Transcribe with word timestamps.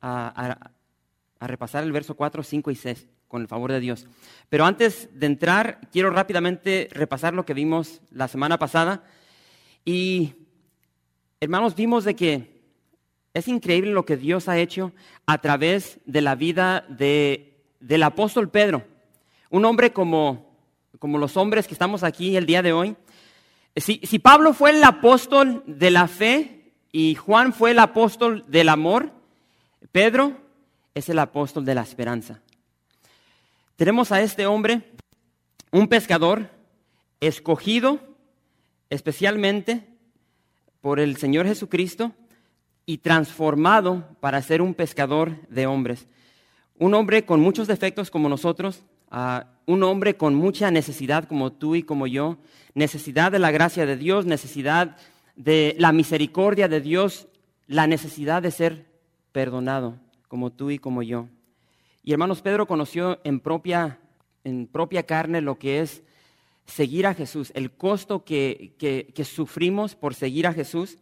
a, 0.00 0.70
repasar 1.40 1.84
el 1.84 1.92
verso 1.92 2.14
4, 2.14 2.42
5 2.42 2.70
y 2.70 2.74
6 2.74 3.06
con 3.28 3.42
el 3.42 3.48
favor 3.48 3.70
de 3.70 3.80
Dios. 3.80 4.06
Pero 4.48 4.64
antes 4.64 5.08
de 5.12 5.26
entrar, 5.26 5.80
quiero 5.92 6.10
rápidamente 6.10 6.88
repasar 6.92 7.34
lo 7.34 7.44
que 7.44 7.54
vimos 7.54 8.00
la 8.10 8.26
semana 8.26 8.58
pasada. 8.58 9.04
Y, 9.84 10.34
hermanos, 11.40 11.74
vimos 11.74 12.04
de 12.04 12.16
que 12.16 12.58
es 13.34 13.48
increíble 13.48 13.92
lo 13.92 14.04
que 14.04 14.16
Dios 14.16 14.48
ha 14.48 14.58
hecho 14.58 14.92
a 15.26 15.38
través 15.38 16.00
de 16.06 16.22
la 16.22 16.34
vida 16.34 16.84
de, 16.88 17.62
del 17.80 18.02
apóstol 18.02 18.50
Pedro. 18.50 18.84
Un 19.50 19.64
hombre 19.64 19.92
como, 19.92 20.56
como 20.98 21.18
los 21.18 21.36
hombres 21.36 21.66
que 21.66 21.74
estamos 21.74 22.02
aquí 22.02 22.36
el 22.36 22.46
día 22.46 22.62
de 22.62 22.72
hoy. 22.72 22.96
Si, 23.76 24.00
si 24.02 24.18
Pablo 24.18 24.54
fue 24.54 24.70
el 24.70 24.82
apóstol 24.82 25.62
de 25.66 25.90
la 25.90 26.08
fe 26.08 26.72
y 26.90 27.14
Juan 27.14 27.52
fue 27.52 27.72
el 27.72 27.78
apóstol 27.78 28.44
del 28.48 28.70
amor, 28.70 29.12
Pedro 29.92 30.36
es 30.94 31.08
el 31.08 31.18
apóstol 31.18 31.64
de 31.64 31.74
la 31.74 31.82
esperanza. 31.82 32.40
Tenemos 33.76 34.12
a 34.12 34.20
este 34.20 34.46
hombre, 34.46 34.82
un 35.70 35.88
pescador 35.88 36.50
escogido 37.20 38.00
especialmente 38.90 39.86
por 40.80 41.00
el 41.00 41.16
Señor 41.16 41.46
Jesucristo 41.46 42.12
y 42.86 42.98
transformado 42.98 44.16
para 44.20 44.42
ser 44.42 44.62
un 44.62 44.74
pescador 44.74 45.46
de 45.48 45.66
hombres. 45.66 46.06
Un 46.78 46.94
hombre 46.94 47.24
con 47.24 47.40
muchos 47.40 47.66
defectos 47.66 48.10
como 48.10 48.28
nosotros, 48.28 48.82
ah, 49.10 49.46
un 49.66 49.82
hombre 49.82 50.16
con 50.16 50.34
mucha 50.34 50.70
necesidad 50.70 51.24
como 51.24 51.52
tú 51.52 51.74
y 51.74 51.82
como 51.82 52.06
yo, 52.06 52.38
necesidad 52.74 53.32
de 53.32 53.38
la 53.38 53.50
gracia 53.50 53.84
de 53.84 53.96
Dios, 53.96 54.24
necesidad 54.24 54.96
de 55.36 55.76
la 55.78 55.92
misericordia 55.92 56.68
de 56.68 56.80
Dios, 56.80 57.28
la 57.66 57.86
necesidad 57.86 58.42
de 58.42 58.50
ser 58.50 58.87
perdonado, 59.38 59.94
como 60.26 60.50
tú 60.50 60.72
y 60.72 60.80
como 60.80 61.00
yo. 61.00 61.28
Y 62.02 62.10
hermanos, 62.10 62.42
Pedro 62.42 62.66
conoció 62.66 63.20
en 63.22 63.38
propia, 63.38 64.00
en 64.42 64.66
propia 64.66 65.04
carne 65.04 65.40
lo 65.40 65.60
que 65.60 65.78
es 65.78 66.02
seguir 66.66 67.06
a 67.06 67.14
Jesús, 67.14 67.52
el 67.54 67.70
costo 67.70 68.24
que, 68.24 68.74
que, 68.80 69.24
sufrimos 69.24 69.94
por 69.94 70.16
seguir 70.16 70.48
a 70.48 70.52
Jesús. 70.52 70.98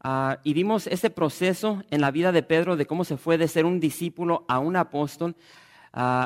Ah, 0.00 0.40
y 0.44 0.54
vimos 0.54 0.86
ese 0.86 1.10
proceso 1.10 1.82
en 1.90 2.00
la 2.00 2.10
vida 2.10 2.32
de 2.32 2.42
Pedro 2.42 2.76
de 2.76 2.86
cómo 2.86 3.04
se 3.04 3.18
fue 3.18 3.36
de 3.36 3.48
ser 3.48 3.66
un 3.66 3.80
discípulo 3.80 4.46
a 4.48 4.60
un 4.60 4.76
apóstol, 4.76 5.36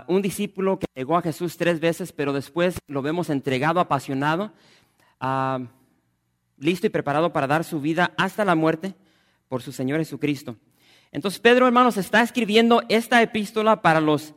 un 0.07 0.23
discípulo 0.23 0.79
que 0.79 0.87
llegó 0.95 1.17
a 1.17 1.23
Jesús 1.23 1.57
tres 1.57 1.81
veces, 1.81 2.13
pero 2.13 2.33
después 2.33 2.79
lo 2.87 3.03
vemos 3.03 3.31
entregado, 3.31 3.81
apasionado, 3.81 4.53
listo 6.57 6.87
y 6.87 6.91
preparado 6.91 7.33
para 7.33 7.49
dar 7.49 7.65
su 7.65 7.81
vida 7.81 8.13
hasta 8.17 8.45
la 8.45 8.55
muerte 8.55 8.95
por 9.49 9.61
su 9.61 9.73
Señor 9.73 9.99
Jesucristo. 9.99 10.57
Entonces 11.13 11.41
Pedro, 11.41 11.67
hermanos, 11.67 11.97
está 11.97 12.23
escribiendo 12.23 12.83
esta 12.89 13.23
epístola 13.23 13.83
para 13.83 14.01
los 14.01 14.35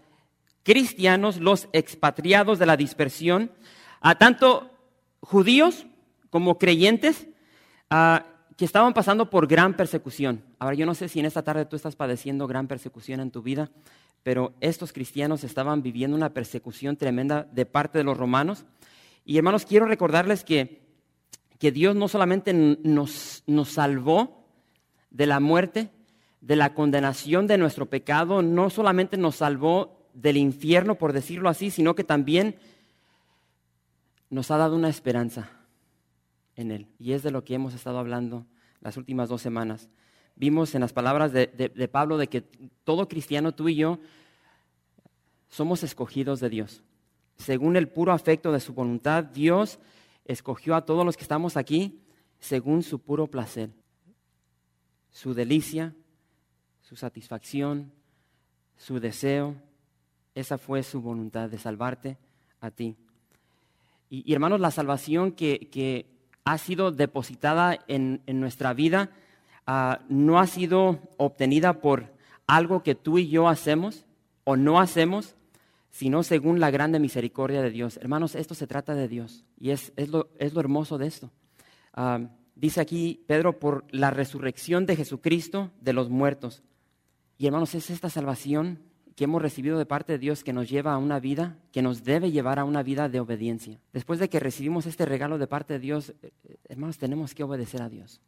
cristianos, 0.63 1.37
los 1.37 1.67
expatriados 1.73 2.59
de 2.59 2.65
la 2.65 2.77
dispersión, 2.77 3.51
a 3.99 4.15
tanto 4.15 4.71
judíos 5.21 5.85
como 6.29 6.57
creyentes 6.57 7.27
que 7.89 8.65
estaban 8.65 8.93
pasando 8.93 9.29
por 9.29 9.47
gran 9.47 9.75
persecución. 9.75 10.43
Ahora, 10.59 10.75
yo 10.75 10.85
no 10.85 10.95
sé 10.95 11.09
si 11.09 11.19
en 11.19 11.25
esta 11.25 11.43
tarde 11.43 11.65
tú 11.65 11.75
estás 11.75 11.95
padeciendo 11.95 12.47
gran 12.47 12.67
persecución 12.67 13.19
en 13.19 13.31
tu 13.31 13.41
vida, 13.41 13.69
pero 14.23 14.53
estos 14.61 14.93
cristianos 14.93 15.43
estaban 15.43 15.81
viviendo 15.81 16.15
una 16.15 16.33
persecución 16.33 16.95
tremenda 16.95 17.47
de 17.51 17.65
parte 17.65 17.97
de 17.97 18.03
los 18.03 18.17
romanos. 18.17 18.65
Y 19.25 19.37
hermanos, 19.37 19.65
quiero 19.65 19.87
recordarles 19.87 20.43
que, 20.43 20.81
que 21.59 21.71
Dios 21.71 21.95
no 21.95 22.07
solamente 22.07 22.53
nos, 22.53 23.43
nos 23.47 23.69
salvó 23.69 24.45
de 25.09 25.25
la 25.25 25.39
muerte, 25.39 25.89
de 26.41 26.55
la 26.55 26.73
condenación 26.73 27.47
de 27.47 27.57
nuestro 27.57 27.85
pecado, 27.85 28.41
no 28.41 28.69
solamente 28.69 29.15
nos 29.15 29.37
salvó 29.37 30.09
del 30.13 30.37
infierno, 30.37 30.95
por 30.95 31.13
decirlo 31.13 31.49
así, 31.49 31.69
sino 31.71 31.95
que 31.95 32.03
también 32.03 32.55
nos 34.29 34.49
ha 34.49 34.57
dado 34.57 34.75
una 34.75 34.89
esperanza 34.89 35.51
en 36.55 36.71
Él. 36.71 36.87
Y 36.99 37.13
es 37.13 37.23
de 37.23 37.31
lo 37.31 37.43
que 37.43 37.53
hemos 37.53 37.73
estado 37.73 37.99
hablando 37.99 38.45
las 38.81 38.97
últimas 38.97 39.29
dos 39.29 39.41
semanas. 39.41 39.89
Vimos 40.35 40.73
en 40.73 40.81
las 40.81 40.93
palabras 40.93 41.31
de, 41.31 41.89
Pablo 41.91 42.17
de 42.17 42.27
que 42.27 42.41
todo 42.83 43.07
cristiano, 43.07 43.53
tú 43.53 43.69
y 43.69 43.75
yo, 43.75 43.99
somos 45.49 45.83
escogidos 45.83 46.39
de 46.39 46.49
Dios. 46.49 46.83
Según 47.37 47.75
el 47.75 47.87
puro 47.87 48.11
afecto 48.13 48.51
de 48.51 48.59
su 48.59 48.73
voluntad, 48.73 49.25
Dios 49.25 49.79
escogió 50.25 50.75
a 50.75 50.85
todos 50.85 51.05
los 51.05 51.17
que 51.17 51.23
estamos 51.23 51.57
aquí 51.57 52.01
según 52.39 52.81
su 52.81 52.99
puro 52.99 53.27
placer, 53.27 53.69
su 55.11 55.33
delicia, 55.33 55.93
su 56.91 56.97
satisfacción, 56.97 57.89
su 58.75 58.99
deseo. 58.99 59.55
Esa 60.35 60.57
fue 60.57 60.83
su 60.83 61.01
voluntad 61.01 61.49
de 61.49 61.57
salvarte 61.57 62.17
a 62.59 62.69
ti. 62.69 62.97
Y, 64.09 64.33
hermanos, 64.33 64.59
la 64.59 64.71
salvación 64.71 65.31
que, 65.31 66.05
ha 66.43 66.57
sido 66.57 66.91
depositada 66.91 67.79
en, 67.87 68.21
nuestra 68.27 68.73
vida 68.73 69.09
ah, 69.65 70.01
no 70.09 70.37
ha 70.37 70.47
sido 70.47 70.99
obtenida 71.15 71.79
por 71.79 72.11
algo 72.45 72.83
que 72.83 72.93
tú 72.93 73.19
y 73.19 73.29
yo 73.29 73.47
hacemos 73.47 74.05
o 74.43 74.57
no 74.57 74.77
hacemos, 74.77 75.35
sino 75.91 76.23
según 76.23 76.59
la 76.59 76.71
grande 76.71 76.99
misericordia 76.99 77.61
de 77.61 77.69
Dios. 77.69 77.95
Hermanos, 78.01 78.35
esto 78.35 78.53
se 78.53 78.67
trata 78.67 78.95
de 78.95 79.07
Dios 79.07 79.45
y 79.57 79.69
es, 79.69 79.93
lo, 80.09 80.27
hermoso 80.39 80.97
de 80.97 81.07
esto. 81.07 81.31
Ah, 81.93 82.19
dice 82.55 82.81
aquí 82.81 83.23
Pedro, 83.27 83.59
por 83.59 83.85
la 83.91 84.11
resurrección 84.11 84.85
de 84.85 84.97
Jesucristo 84.97 85.71
de 85.79 85.93
los 85.93 86.09
muertos. 86.09 86.63
Y 87.41 87.47
hermanos, 87.47 87.73
es 87.73 87.89
esta 87.89 88.07
salvación 88.07 88.77
que 89.15 89.23
hemos 89.23 89.41
recibido 89.41 89.79
de 89.79 89.87
parte 89.87 90.13
de 90.13 90.19
Dios 90.19 90.43
que 90.43 90.53
nos 90.53 90.69
lleva 90.69 90.93
a 90.93 90.99
una 90.99 91.19
vida, 91.19 91.57
que 91.71 91.81
nos 91.81 92.03
debe 92.03 92.29
llevar 92.29 92.59
a 92.59 92.65
una 92.65 92.83
vida 92.83 93.09
de 93.09 93.19
obediencia. 93.19 93.79
Después 93.93 94.19
de 94.19 94.29
que 94.29 94.39
recibimos 94.39 94.85
este 94.85 95.07
regalo 95.07 95.39
de 95.39 95.47
parte 95.47 95.73
de 95.73 95.79
Dios, 95.79 96.09
eh, 96.21 96.33
eh, 96.43 96.57
hermanos, 96.69 96.99
tenemos 96.99 97.33
que 97.33 97.41
obedecer 97.41 97.81
a 97.81 97.89
Dios. 97.89 98.21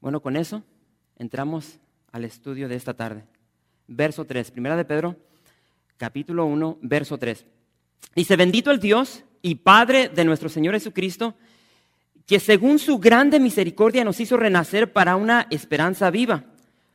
Bueno, 0.00 0.22
con 0.22 0.36
eso 0.36 0.62
entramos 1.18 1.80
al 2.12 2.24
estudio 2.24 2.68
de 2.68 2.76
esta 2.76 2.94
tarde. 2.94 3.24
Verso 3.88 4.24
3, 4.24 4.52
primera 4.52 4.76
de 4.76 4.84
Pedro, 4.84 5.16
capítulo 5.96 6.46
1, 6.46 6.78
verso 6.82 7.18
3. 7.18 7.44
Dice, 8.14 8.36
bendito 8.36 8.70
el 8.70 8.78
Dios 8.78 9.24
y 9.42 9.56
Padre 9.56 10.08
de 10.08 10.24
nuestro 10.24 10.48
Señor 10.48 10.74
Jesucristo, 10.74 11.34
que 12.26 12.38
según 12.38 12.78
su 12.78 13.00
grande 13.00 13.40
misericordia 13.40 14.04
nos 14.04 14.20
hizo 14.20 14.36
renacer 14.36 14.92
para 14.92 15.16
una 15.16 15.48
esperanza 15.50 16.12
viva 16.12 16.44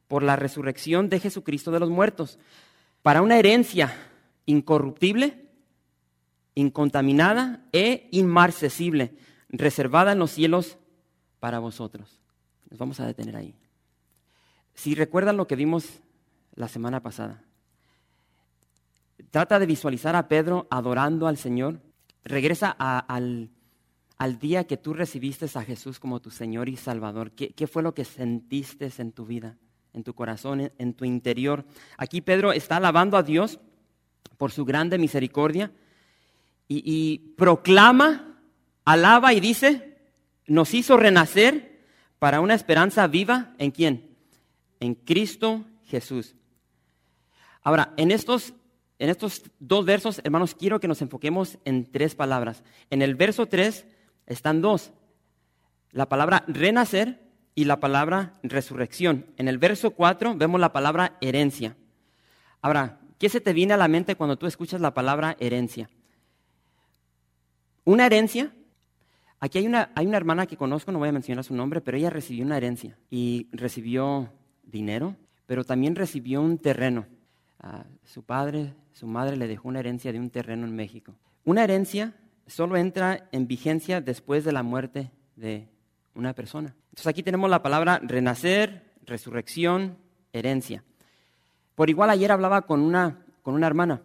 por 0.09 0.23
la 0.23 0.35
resurrección 0.35 1.07
de 1.07 1.19
Jesucristo 1.19 1.71
de 1.71 1.79
los 1.79 1.89
muertos, 1.89 2.39
para 3.03 3.21
una 3.21 3.37
herencia 3.37 3.95
incorruptible, 4.47 5.45
incontaminada 6.55 7.63
e 7.71 8.09
inmarcesible, 8.11 9.13
reservada 9.49 10.11
en 10.11 10.19
los 10.19 10.31
cielos 10.31 10.77
para 11.39 11.59
vosotros. 11.59 12.19
Nos 12.71 12.79
vamos 12.79 12.99
a 12.99 13.05
detener 13.05 13.35
ahí. 13.35 13.55
Si 14.73 14.95
recuerdan 14.95 15.37
lo 15.37 15.45
que 15.47 15.55
vimos 15.55 15.85
la 16.55 16.67
semana 16.67 17.01
pasada, 17.01 17.43
trata 19.29 19.59
de 19.59 19.67
visualizar 19.67 20.15
a 20.15 20.27
Pedro 20.27 20.67
adorando 20.71 21.27
al 21.27 21.37
Señor. 21.37 21.81
Regresa 22.23 22.71
al, 22.71 23.51
día 24.39 24.65
que 24.65 24.77
tú 24.77 24.95
recibiste 24.95 25.45
a 25.53 25.63
Jesús 25.63 25.99
como 25.99 26.19
tu 26.19 26.31
Señor 26.31 26.67
y 26.67 26.77
Salvador. 26.77 27.31
¿Qué 27.31 27.67
fue 27.67 27.83
lo 27.83 27.93
que 27.93 28.05
sentiste 28.05 28.91
en 28.97 29.11
tu 29.11 29.27
vida? 29.27 29.55
En 29.93 30.03
tu 30.03 30.13
corazón, 30.13 30.71
en 30.77 30.93
tu 30.93 31.05
interior. 31.05 31.65
Aquí 31.97 32.21
Pedro 32.21 32.51
está 32.51 32.77
alabando 32.77 33.17
a 33.17 33.23
Dios 33.23 33.59
por 34.37 34.51
su 34.51 34.65
grande 34.65 34.97
misericordia 34.97 35.71
y, 36.67 37.33
proclama, 37.35 38.39
alaba 38.85 39.33
y 39.33 39.39
dice, 39.39 39.97
nos 40.45 40.73
hizo 40.73 40.97
renacer 40.97 41.83
para 42.19 42.41
una 42.41 42.53
esperanza 42.53 43.07
viva 43.07 43.53
en 43.57 43.71
quién? 43.71 44.15
En 44.79 44.93
Cristo 44.93 45.65
Jesús. 45.85 46.35
Ahora, 47.63 47.93
en 47.97 48.11
estos, 48.11 48.53
en 48.99 49.09
estos 49.09 49.43
dos 49.59 49.83
versos, 49.83 50.21
hermanos, 50.23 50.53
quiero 50.53 50.79
que 50.79 50.87
nos 50.87 51.01
enfoquemos 51.01 51.57
en 51.65 51.91
tres 51.91 52.13
palabras. 52.15 52.63
En 52.89 53.01
el 53.01 53.15
verso 53.15 53.47
3 53.47 53.85
están 54.27 54.61
dos. 54.61 54.91
La 55.91 56.07
palabra 56.07 56.43
renacer 56.47 57.28
y 57.55 57.65
la 57.65 57.79
palabra 57.79 58.33
resurrección. 58.43 59.25
En 59.37 59.47
el 59.47 59.57
verso 59.57 59.91
4 59.91 60.35
vemos 60.35 60.59
la 60.59 60.71
palabra 60.73 61.17
herencia. 61.21 61.75
Ahora, 62.61 62.99
¿qué 63.17 63.29
se 63.29 63.41
te 63.41 63.53
viene 63.53 63.73
a 63.73 63.77
la 63.77 63.87
mente 63.87 64.15
cuando 64.15 64.37
tú 64.37 64.47
escuchas 64.47 64.81
la 64.81 64.93
palabra 64.93 65.35
herencia? 65.39 65.89
Una 67.85 68.05
herencia, 68.05 68.53
aquí 69.39 69.57
hay 69.57 69.67
una, 69.67 69.91
hay 69.95 70.05
una 70.05 70.17
hermana 70.17 70.45
que 70.45 70.57
conozco, 70.57 70.91
no 70.91 70.99
voy 70.99 71.09
a 71.09 71.13
mencionar 71.13 71.43
su 71.43 71.55
nombre, 71.55 71.81
pero 71.81 71.97
ella 71.97 72.09
recibió 72.09 72.45
una 72.45 72.57
herencia 72.57 72.97
y 73.09 73.47
recibió 73.51 74.31
dinero, 74.63 75.15
pero 75.45 75.63
también 75.63 75.95
recibió 75.95 76.41
un 76.41 76.57
terreno. 76.57 77.07
Ah, 77.59 77.85
su 78.03 78.23
padre, 78.23 78.73
su 78.93 79.07
madre 79.07 79.35
le 79.35 79.47
dejó 79.47 79.67
una 79.67 79.79
herencia 79.79 80.11
de 80.11 80.19
un 80.19 80.29
terreno 80.29 80.65
en 80.65 80.75
México. 80.75 81.15
Una 81.43 81.63
herencia 81.63 82.13
solo 82.47 82.77
entra 82.77 83.27
en 83.31 83.47
vigencia 83.47 84.01
después 84.01 84.43
de 84.43 84.51
la 84.51 84.63
muerte 84.63 85.11
de 85.35 85.67
una 86.13 86.33
persona. 86.33 86.75
Entonces 86.99 87.11
aquí 87.11 87.23
tenemos 87.23 87.49
la 87.49 87.63
palabra 87.63 88.01
renacer, 88.03 88.83
resurrección, 89.05 89.97
herencia. 90.33 90.83
Por 91.75 91.89
igual 91.89 92.09
ayer 92.09 92.29
hablaba 92.29 92.63
con 92.63 92.81
una, 92.81 93.23
con 93.41 93.55
una 93.55 93.67
hermana. 93.67 94.01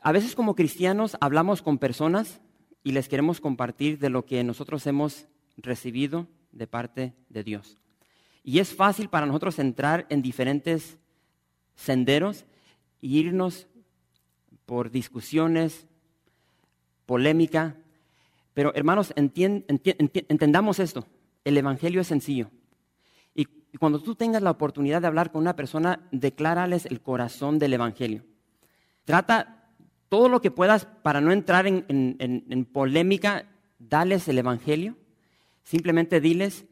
A 0.00 0.12
veces 0.12 0.36
como 0.36 0.54
cristianos 0.54 1.16
hablamos 1.20 1.62
con 1.62 1.78
personas 1.78 2.40
y 2.84 2.92
les 2.92 3.08
queremos 3.08 3.40
compartir 3.40 3.98
de 3.98 4.08
lo 4.08 4.24
que 4.24 4.44
nosotros 4.44 4.86
hemos 4.86 5.26
recibido 5.56 6.28
de 6.52 6.68
parte 6.68 7.12
de 7.28 7.42
Dios. 7.42 7.76
Y 8.44 8.60
es 8.60 8.72
fácil 8.72 9.08
para 9.08 9.26
nosotros 9.26 9.58
entrar 9.58 10.06
en 10.10 10.22
diferentes 10.22 10.96
senderos 11.74 12.44
e 13.02 13.08
irnos 13.08 13.66
por 14.64 14.92
discusiones, 14.92 15.88
polémica. 17.04 17.74
Pero 18.54 18.72
hermanos, 18.76 19.12
entendamos 19.16 20.78
esto. 20.78 21.04
El 21.46 21.56
Evangelio 21.56 22.00
es 22.00 22.08
sencillo. 22.08 22.50
Y 23.34 23.46
cuando 23.78 24.02
tú 24.02 24.16
tengas 24.16 24.42
la 24.42 24.50
oportunidad 24.50 25.00
de 25.00 25.06
hablar 25.06 25.30
con 25.30 25.42
una 25.42 25.54
persona, 25.54 26.08
declárales 26.10 26.86
el 26.86 27.00
corazón 27.00 27.60
del 27.60 27.74
Evangelio. 27.74 28.24
Trata 29.04 29.70
todo 30.08 30.28
lo 30.28 30.40
que 30.40 30.50
puedas 30.50 30.86
para 30.86 31.20
no 31.20 31.30
entrar 31.30 31.68
en, 31.68 31.84
en 31.88 32.64
polémica, 32.64 33.46
dales 33.78 34.26
el 34.26 34.38
Evangelio. 34.38 34.96
Simplemente 35.62 36.20
diles, 36.20 36.64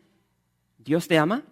Dios 0.79 1.07
te 1.07 1.19
ama, 1.19 1.45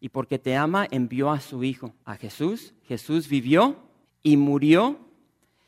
y 0.00 0.08
porque 0.08 0.40
te 0.40 0.56
ama 0.56 0.88
envió 0.90 1.30
a 1.30 1.40
su 1.40 1.62
Hijo, 1.62 1.92
a 2.04 2.16
Jesús. 2.16 2.74
Jesús 2.84 3.28
vivió 3.28 3.76
y 4.24 4.36
murió. 4.36 4.98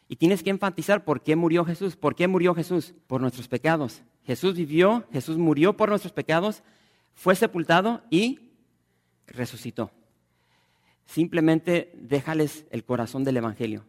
Y 0.08 0.16
tienes 0.16 0.42
que 0.42 0.50
enfatizar 0.50 1.04
por 1.04 1.22
qué 1.22 1.36
murió 1.36 1.64
Jesús. 1.64 1.96
¿Por 1.96 2.14
qué 2.16 2.26
murió 2.26 2.54
Jesús? 2.54 2.94
Por 3.06 3.20
nuestros 3.20 3.46
pecados. 3.46 4.02
Jesús 4.24 4.54
vivió, 4.54 5.06
Jesús 5.12 5.38
murió 5.38 5.76
por 5.76 5.88
nuestros 5.88 6.12
pecados, 6.12 6.62
fue 7.14 7.34
sepultado 7.34 8.02
y 8.10 8.50
resucitó. 9.26 9.90
Simplemente 11.06 11.92
déjales 11.94 12.66
el 12.70 12.84
corazón 12.84 13.24
del 13.24 13.38
Evangelio. 13.38 13.84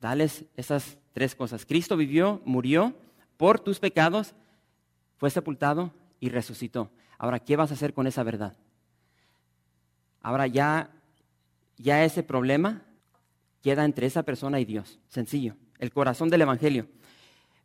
Dales 0.00 0.44
esas 0.56 0.98
tres 1.12 1.34
cosas. 1.34 1.64
Cristo 1.64 1.96
vivió, 1.96 2.42
murió 2.44 2.94
por 3.36 3.60
tus 3.60 3.78
pecados, 3.78 4.34
fue 5.16 5.30
sepultado 5.30 5.92
y 6.20 6.28
resucitó. 6.28 6.90
Ahora, 7.18 7.38
¿qué 7.38 7.56
vas 7.56 7.70
a 7.70 7.74
hacer 7.74 7.94
con 7.94 8.06
esa 8.06 8.22
verdad? 8.22 8.56
Ahora 10.22 10.46
ya, 10.46 10.90
ya 11.78 12.04
ese 12.04 12.22
problema 12.22 12.82
queda 13.62 13.84
entre 13.84 14.06
esa 14.06 14.24
persona 14.24 14.60
y 14.60 14.64
Dios. 14.64 14.98
Sencillo, 15.08 15.56
el 15.78 15.92
corazón 15.92 16.28
del 16.28 16.42
Evangelio. 16.42 16.88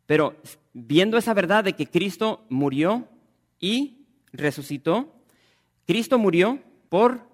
Pero 0.06 0.36
viendo 0.72 1.18
esa 1.18 1.34
verdad 1.34 1.64
de 1.64 1.74
que 1.74 1.86
Cristo 1.86 2.44
murió 2.48 3.08
y 3.60 3.98
resucitó, 4.32 5.14
Cristo 5.86 6.18
murió 6.18 6.60
por 6.88 7.26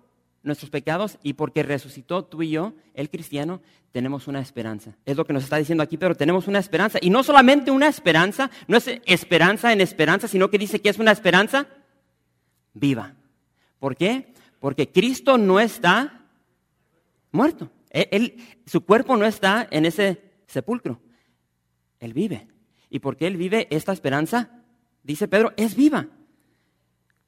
nuestros 0.42 0.70
pecados 0.70 1.18
y 1.22 1.34
porque 1.34 1.62
resucitó 1.62 2.24
tú 2.24 2.42
y 2.42 2.50
yo, 2.50 2.74
el 2.94 3.10
cristiano, 3.10 3.60
tenemos 3.92 4.28
una 4.28 4.40
esperanza. 4.40 4.96
Es 5.04 5.16
lo 5.16 5.24
que 5.24 5.32
nos 5.32 5.44
está 5.44 5.56
diciendo 5.56 5.82
aquí, 5.82 5.96
pero 5.96 6.14
tenemos 6.14 6.46
una 6.46 6.58
esperanza. 6.58 6.98
Y 7.00 7.10
no 7.10 7.22
solamente 7.22 7.70
una 7.70 7.88
esperanza, 7.88 8.50
no 8.66 8.76
es 8.76 8.88
esperanza 9.06 9.72
en 9.72 9.80
esperanza, 9.80 10.28
sino 10.28 10.50
que 10.50 10.58
dice 10.58 10.80
que 10.80 10.88
es 10.88 10.98
una 10.98 11.12
esperanza 11.12 11.66
viva. 12.74 13.14
¿Por 13.78 13.96
qué? 13.96 14.32
Porque 14.60 14.90
Cristo 14.90 15.38
no 15.38 15.60
está 15.60 16.24
muerto. 17.32 17.70
Él, 17.90 18.36
su 18.66 18.82
cuerpo 18.84 19.16
no 19.16 19.24
está 19.24 19.66
en 19.70 19.86
ese 19.86 20.22
sepulcro. 20.46 21.00
Él 22.00 22.12
vive. 22.12 22.46
Y 22.90 23.00
porque 23.00 23.26
Él 23.26 23.36
vive, 23.36 23.66
esta 23.70 23.92
esperanza, 23.92 24.62
dice 25.02 25.28
Pedro, 25.28 25.52
es 25.56 25.74
viva. 25.76 26.08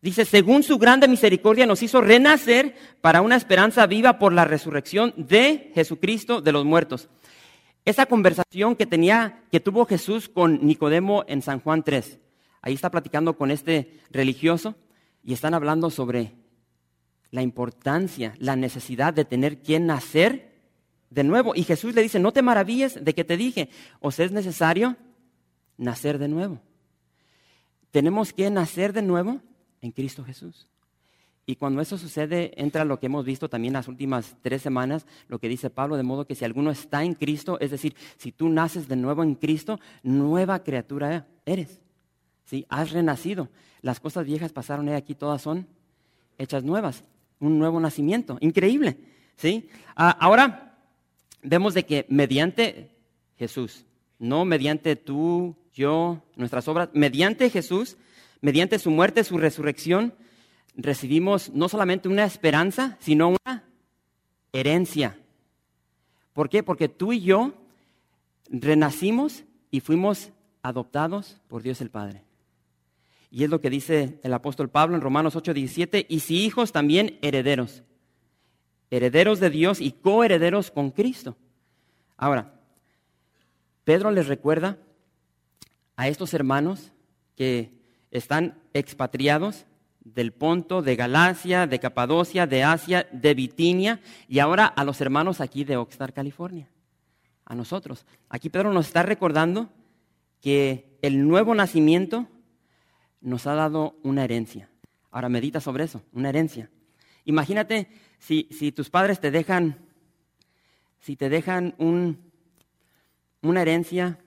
Dice, 0.02 0.24
según 0.24 0.62
su 0.62 0.78
grande 0.78 1.08
misericordia 1.08 1.66
nos 1.66 1.82
hizo 1.82 2.00
renacer 2.00 2.74
para 3.02 3.20
una 3.20 3.36
esperanza 3.36 3.86
viva 3.86 4.18
por 4.18 4.32
la 4.32 4.46
resurrección 4.46 5.12
de 5.16 5.70
Jesucristo 5.74 6.40
de 6.40 6.52
los 6.52 6.64
muertos. 6.64 7.10
Esa 7.84 8.06
conversación 8.06 8.76
que 8.76 8.86
tenía, 8.86 9.42
que 9.50 9.60
tuvo 9.60 9.84
Jesús 9.84 10.28
con 10.28 10.66
Nicodemo 10.66 11.24
en 11.28 11.42
San 11.42 11.60
Juan 11.60 11.82
3. 11.82 12.18
Ahí 12.62 12.74
está 12.74 12.90
platicando 12.90 13.36
con 13.36 13.50
este 13.50 14.00
religioso 14.10 14.74
y 15.22 15.34
están 15.34 15.52
hablando 15.52 15.90
sobre 15.90 16.32
la 17.30 17.42
importancia, 17.42 18.34
la 18.38 18.56
necesidad 18.56 19.12
de 19.12 19.24
tener 19.24 19.62
que 19.62 19.80
nacer 19.80 20.50
de 21.10 21.24
nuevo. 21.24 21.54
Y 21.54 21.64
Jesús 21.64 21.94
le 21.94 22.02
dice, 22.02 22.18
no 22.18 22.32
te 22.32 22.42
maravilles 22.42 23.04
de 23.04 23.14
que 23.14 23.24
te 23.24 23.36
dije, 23.36 23.68
os 24.00 24.18
es 24.18 24.32
necesario 24.32 24.96
nacer 25.80 26.18
de 26.18 26.28
nuevo. 26.28 26.60
Tenemos 27.90 28.32
que 28.32 28.48
nacer 28.50 28.92
de 28.92 29.02
nuevo 29.02 29.40
en 29.80 29.90
Cristo 29.90 30.24
Jesús. 30.24 30.68
Y 31.46 31.56
cuando 31.56 31.80
eso 31.80 31.98
sucede, 31.98 32.52
entra 32.62 32.84
lo 32.84 33.00
que 33.00 33.06
hemos 33.06 33.24
visto 33.24 33.48
también 33.48 33.72
las 33.72 33.88
últimas 33.88 34.36
tres 34.42 34.62
semanas, 34.62 35.06
lo 35.26 35.40
que 35.40 35.48
dice 35.48 35.70
Pablo, 35.70 35.96
de 35.96 36.04
modo 36.04 36.26
que 36.26 36.36
si 36.36 36.44
alguno 36.44 36.70
está 36.70 37.02
en 37.02 37.14
Cristo, 37.14 37.58
es 37.58 37.72
decir, 37.72 37.96
si 38.18 38.30
tú 38.30 38.48
naces 38.48 38.86
de 38.86 38.94
nuevo 38.94 39.24
en 39.24 39.34
Cristo, 39.34 39.80
nueva 40.04 40.62
criatura 40.62 41.26
eres. 41.44 41.80
¿Sí? 42.44 42.66
Has 42.68 42.92
renacido. 42.92 43.48
Las 43.80 43.98
cosas 43.98 44.26
viejas 44.26 44.52
pasaron, 44.52 44.88
y 44.88 44.92
aquí 44.92 45.16
todas 45.16 45.42
son 45.42 45.66
hechas 46.38 46.62
nuevas 46.62 47.02
un 47.40 47.58
nuevo 47.58 47.80
nacimiento. 47.80 48.38
Increíble. 48.40 48.96
¿sí? 49.36 49.68
Ah, 49.96 50.16
ahora 50.20 50.78
vemos 51.42 51.74
de 51.74 51.84
que 51.84 52.06
mediante 52.08 52.90
Jesús, 53.36 53.84
no 54.18 54.44
mediante 54.44 54.94
tú, 54.94 55.56
yo, 55.74 56.22
nuestras 56.36 56.68
obras, 56.68 56.88
mediante 56.92 57.50
Jesús, 57.50 57.96
mediante 58.40 58.78
su 58.78 58.90
muerte, 58.90 59.24
su 59.24 59.38
resurrección, 59.38 60.14
recibimos 60.74 61.50
no 61.50 61.68
solamente 61.68 62.08
una 62.08 62.24
esperanza, 62.24 62.96
sino 63.00 63.28
una 63.28 63.64
herencia. 64.52 65.18
¿Por 66.32 66.48
qué? 66.48 66.62
Porque 66.62 66.88
tú 66.88 67.12
y 67.12 67.20
yo 67.20 67.54
renacimos 68.48 69.44
y 69.70 69.80
fuimos 69.80 70.30
adoptados 70.62 71.40
por 71.48 71.62
Dios 71.62 71.80
el 71.80 71.90
Padre. 71.90 72.24
Y 73.30 73.44
es 73.44 73.50
lo 73.50 73.60
que 73.60 73.70
dice 73.70 74.18
el 74.22 74.34
apóstol 74.34 74.68
Pablo 74.68 74.96
en 74.96 75.02
Romanos 75.02 75.36
8:17, 75.36 76.06
y 76.08 76.20
si 76.20 76.44
hijos 76.44 76.72
también 76.72 77.18
herederos, 77.22 77.84
herederos 78.90 79.38
de 79.38 79.50
Dios 79.50 79.80
y 79.80 79.92
coherederos 79.92 80.70
con 80.70 80.90
Cristo. 80.90 81.36
Ahora, 82.16 82.60
Pedro 83.84 84.10
les 84.10 84.26
recuerda 84.26 84.78
a 86.00 86.08
estos 86.08 86.32
hermanos 86.32 86.92
que 87.36 87.74
están 88.10 88.58
expatriados 88.72 89.66
del 90.00 90.32
Ponto, 90.32 90.80
de 90.80 90.96
Galacia, 90.96 91.66
de 91.66 91.78
Capadocia, 91.78 92.46
de 92.46 92.64
Asia, 92.64 93.06
de 93.12 93.34
Bitinia 93.34 94.00
y 94.26 94.38
ahora 94.38 94.64
a 94.64 94.82
los 94.84 95.02
hermanos 95.02 95.42
aquí 95.42 95.62
de 95.62 95.76
Oxnard, 95.76 96.14
California, 96.14 96.70
a 97.44 97.54
nosotros. 97.54 98.06
Aquí 98.30 98.48
Pedro 98.48 98.72
nos 98.72 98.86
está 98.86 99.02
recordando 99.02 99.68
que 100.40 100.96
el 101.02 101.28
nuevo 101.28 101.54
nacimiento 101.54 102.26
nos 103.20 103.46
ha 103.46 103.52
dado 103.54 103.98
una 104.02 104.24
herencia. 104.24 104.70
Ahora 105.10 105.28
medita 105.28 105.60
sobre 105.60 105.84
eso, 105.84 106.00
una 106.14 106.30
herencia. 106.30 106.70
Imagínate 107.26 107.88
si, 108.18 108.72
tus 108.72 108.88
padres 108.88 109.20
te 109.20 109.30
dejan, 109.30 109.76
si 110.98 111.14
te 111.14 111.28
dejan 111.28 111.74
un, 111.76 112.32
una 113.42 113.60
herencia, 113.60 114.18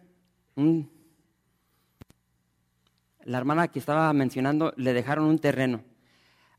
la 3.26 3.38
hermana 3.38 3.68
que 3.68 3.80
estaba 3.80 4.12
mencionando 4.14 4.74
le 4.78 4.94
dejaron 4.94 5.26
un 5.26 5.40
terreno. 5.40 5.84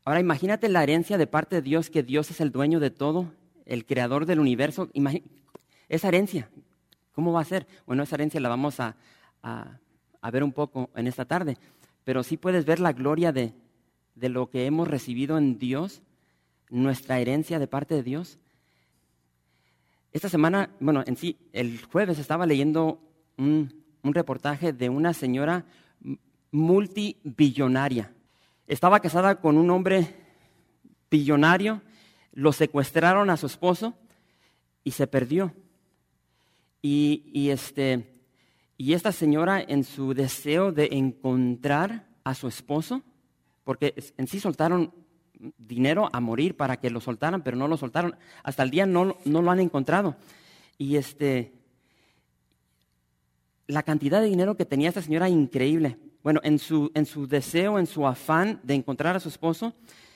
Ahora 0.03 0.19
imagínate 0.19 0.69
la 0.69 0.83
herencia 0.83 1.17
de 1.17 1.27
parte 1.27 1.57
de 1.57 1.61
Dios, 1.61 1.89
que 1.89 2.03
Dios 2.03 2.29
es 2.31 2.41
el 2.41 2.51
dueño 2.51 2.79
de 2.79 2.91
todo, 2.91 3.31
el 3.65 3.85
creador 3.85 4.25
del 4.25 4.39
universo. 4.39 4.89
esa 5.89 6.07
herencia, 6.07 6.49
¿cómo 7.13 7.33
va 7.33 7.41
a 7.41 7.45
ser? 7.45 7.67
Bueno, 7.85 8.03
esa 8.03 8.15
herencia 8.15 8.39
la 8.39 8.49
vamos 8.49 8.79
a, 8.79 8.95
a 9.41 10.31
ver 10.31 10.43
un 10.43 10.51
poco 10.51 10.89
en 10.95 11.07
esta 11.07 11.25
tarde 11.25 11.57
pero 12.05 12.23
sí 12.23 12.37
puedes 12.37 12.65
ver 12.65 12.79
la 12.79 12.93
gloria 12.93 13.33
de, 13.33 13.53
lo 14.15 14.49
que 14.49 14.65
hemos 14.65 14.87
recibido 14.87 15.37
en 15.37 15.57
Dios, 15.57 16.01
nuestra 16.69 17.19
herencia 17.19 17.59
de 17.59 17.67
parte 17.67 17.95
de 17.95 18.03
Dios. 18.03 18.37
Esta 20.13 20.29
semana, 20.29 20.69
bueno, 20.79 21.03
en 21.05 21.17
sí, 21.17 21.35
el 21.51 21.83
jueves 21.83 22.19
estaba 22.19 22.45
leyendo 22.45 23.01
un, 23.37 23.83
un 24.03 24.13
reportaje 24.13 24.71
de 24.71 24.87
una 24.87 25.13
señora 25.13 25.65
multibillonaria. 26.55 28.11
Estaba 28.65 29.01
casada 29.01 29.41
con 29.41 29.57
un 29.57 29.69
hombre 29.69 30.15
billonario, 31.11 31.81
lo 32.31 32.53
secuestraron 32.53 33.29
a 33.29 33.37
su 33.37 33.45
esposo 33.45 33.93
y 34.83 34.91
se 34.91 35.05
perdió. 35.05 35.53
Y, 36.81 37.29
y, 37.33 37.49
este, 37.49 38.07
y 38.77 38.93
esta 38.93 39.11
señora 39.11 39.61
en 39.61 39.83
su 39.83 40.13
deseo 40.13 40.71
de 40.71 40.89
encontrar 40.93 42.07
a 42.23 42.33
su 42.33 42.47
esposo, 42.47 43.03
porque 43.63 43.93
en 44.17 44.27
sí 44.27 44.39
soltaron 44.39 44.93
dinero 45.57 46.09
a 46.13 46.19
morir 46.21 46.55
para 46.55 46.77
que 46.77 46.89
lo 46.89 47.01
soltaran, 47.01 47.43
pero 47.43 47.57
no 47.57 47.67
lo 47.67 47.75
soltaron. 47.75 48.15
Hasta 48.43 48.63
el 48.63 48.71
día 48.71 48.85
no, 48.85 49.17
no 49.25 49.41
lo 49.41 49.51
han 49.51 49.59
encontrado. 49.59 50.15
Y 50.77 50.95
este, 50.95 51.54
la 53.67 53.83
cantidad 53.83 54.21
de 54.21 54.27
dinero 54.27 54.55
que 54.55 54.65
tenía 54.65 54.89
esta 54.89 55.01
señora 55.01 55.29
increíble. 55.29 55.97
Bueno, 56.23 56.39
en 56.43 56.59
su, 56.59 56.91
en 56.93 57.05
su 57.05 57.27
deseo, 57.27 57.79
en 57.79 57.87
su 57.87 58.07
afán 58.07 58.59
de 58.63 58.73
encontrar 58.73 59.15
a 59.15 59.19
su 59.19 59.29
esposo, 59.29 59.73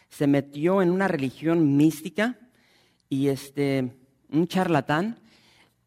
se 0.09 0.27
metió 0.27 0.81
en 0.81 0.89
una 0.89 1.07
religión 1.07 1.77
mística 1.77 2.37
y 3.09 3.27
este, 3.27 3.91
un 4.31 4.47
charlatán. 4.47 5.19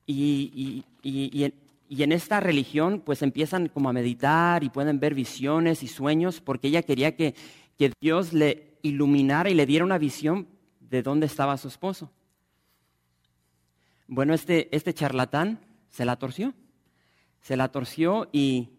Y, 0.07 0.85
y, 1.03 1.45
y, 1.89 2.03
en 2.03 2.13
esta 2.13 2.41
religión 2.41 3.01
pues 3.05 3.23
empiezan 3.23 3.69
como 3.69 3.89
a 3.89 3.93
meditar 3.93 4.65
y 4.65 4.71
pueden 4.71 4.99
ver 4.99 5.15
visiones 5.15 5.83
y 5.83 5.89
sueños 5.89 6.41
porque 6.41 6.69
ella 6.69 6.83
quería 6.83 7.17
que, 7.17 7.35
que 7.79 7.93
Dios 8.01 8.33
le 8.33 8.79
iluminara 8.83 9.51
y 9.51 9.55
le 9.55 9.67
diera 9.67 9.85
una 9.85 9.99
visión 9.99 10.49
de 10.81 11.03
dónde 11.03 11.27
estaba 11.27 11.57
su 11.57 11.69
esposo. 11.69 12.11
Bueno, 14.09 14.35
este, 14.35 14.75
este 14.75 14.93
charlatán 14.93 15.61
se 15.91 16.05
la 16.05 16.17
torció. 16.17 16.55
Se 17.43 17.57
la 17.57 17.69
torció 17.69 18.29
y, 18.33 18.71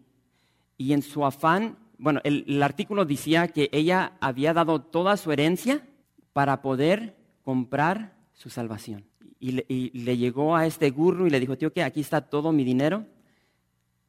y 0.76 0.92
en 0.92 1.02
su 1.02 1.24
afán, 1.24 1.78
bueno, 1.98 2.20
el, 2.24 2.62
artículo 2.62 3.04
decía 3.04 3.48
que 3.48 3.68
ella 3.72 4.16
había 4.20 4.52
dado 4.52 4.80
toda 4.80 5.16
su 5.16 5.32
herencia 5.32 5.86
para 6.32 6.62
poder 6.62 7.16
comprar 7.42 8.14
su 8.32 8.50
salvación. 8.50 9.04
Y 9.38 9.52
le, 9.52 10.16
llegó 10.16 10.56
a 10.56 10.66
este 10.66 10.90
gurú 10.90 11.26
y 11.26 11.30
le 11.30 11.38
dijo, 11.38 11.56
tío, 11.58 11.72
que 11.72 11.82
aquí 11.82 12.00
está 12.00 12.22
todo 12.22 12.50
mi 12.50 12.64
dinero, 12.64 13.04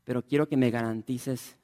pero 0.06 0.24
quiero 0.24 0.48
que 0.48 0.56
me 0.56 0.72
garantices 0.72 1.58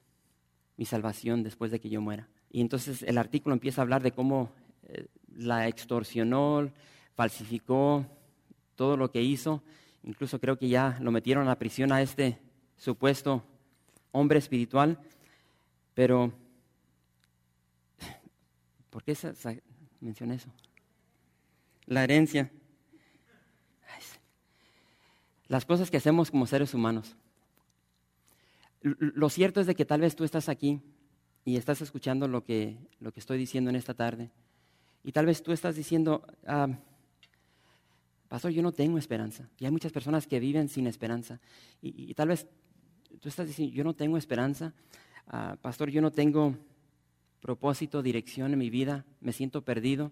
mi 0.75 0.85
salvación 0.85 1.41
después 1.41 1.71
de 1.71 1.79
que 1.79 1.89
yo 1.89 2.01
muera. 2.01 2.27
Y 2.51 2.59
entonces 2.59 3.01
el 3.03 3.17
artículo 3.17 3.53
empieza 3.53 3.81
a 3.81 3.83
hablar 3.83 4.03
de 4.03 4.11
cómo 4.11 4.51
eh, 4.87 5.07
la 5.37 5.67
extorsionó, 5.67 6.69
falsificó 7.15 8.05
todo 8.75 8.97
lo 8.97 9.09
que 9.09 9.21
hizo. 9.21 9.63
Incluso 10.03 10.39
creo 10.39 10.57
que 10.57 10.67
ya 10.67 10.97
lo 10.99 11.11
metieron 11.11 11.47
a 11.47 11.57
prisión 11.57 11.93
a 11.93 12.01
este 12.01 12.39
supuesto 12.81 13.43
hombre 14.11 14.39
espiritual. 14.39 14.99
Pero, 15.93 16.33
¿por 18.89 19.03
qué 19.03 19.15
mencioné 19.99 20.35
eso? 20.35 20.49
La 21.85 22.03
herencia. 22.03 22.51
Las 25.47 25.65
cosas 25.65 25.91
que 25.91 25.97
hacemos 25.97 26.31
como 26.31 26.47
seres 26.47 26.73
humanos. 26.73 27.15
Lo 28.81 29.29
cierto 29.29 29.61
es 29.61 29.67
de 29.67 29.75
que 29.75 29.85
tal 29.85 30.01
vez 30.01 30.15
tú 30.15 30.23
estás 30.23 30.49
aquí 30.49 30.81
y 31.45 31.57
estás 31.57 31.81
escuchando 31.81 32.27
lo 32.27 32.43
que, 32.43 32.77
lo 32.99 33.11
que 33.11 33.19
estoy 33.19 33.37
diciendo 33.37 33.69
en 33.69 33.75
esta 33.75 33.93
tarde, 33.93 34.31
y 35.03 35.11
tal 35.11 35.25
vez 35.25 35.43
tú 35.43 35.51
estás 35.51 35.75
diciendo, 35.75 36.25
ah, 36.47 36.67
Pastor, 38.31 38.51
yo 38.51 38.61
no 38.61 38.71
tengo 38.71 38.97
esperanza. 38.97 39.49
Y 39.59 39.65
hay 39.65 39.71
muchas 39.71 39.91
personas 39.91 40.25
que 40.25 40.39
viven 40.39 40.69
sin 40.69 40.87
esperanza. 40.87 41.41
Y, 41.81 42.13
tal 42.13 42.29
vez 42.29 42.47
tú 43.21 43.29
estás 43.29 43.47
diciendo, 43.47 43.73
yo 43.73 43.85
no 43.85 43.93
tengo 43.93 44.17
esperanza. 44.17 44.73
Ah, 45.27 45.55
Pastor, 45.61 45.89
yo 45.89 46.01
no 46.01 46.11
tengo 46.11 46.57
propósito, 47.39 48.01
dirección 48.01 48.51
en 48.51 48.59
mi 48.59 48.69
vida. 48.69 49.05
Me 49.21 49.31
siento 49.31 49.61
perdido. 49.61 50.11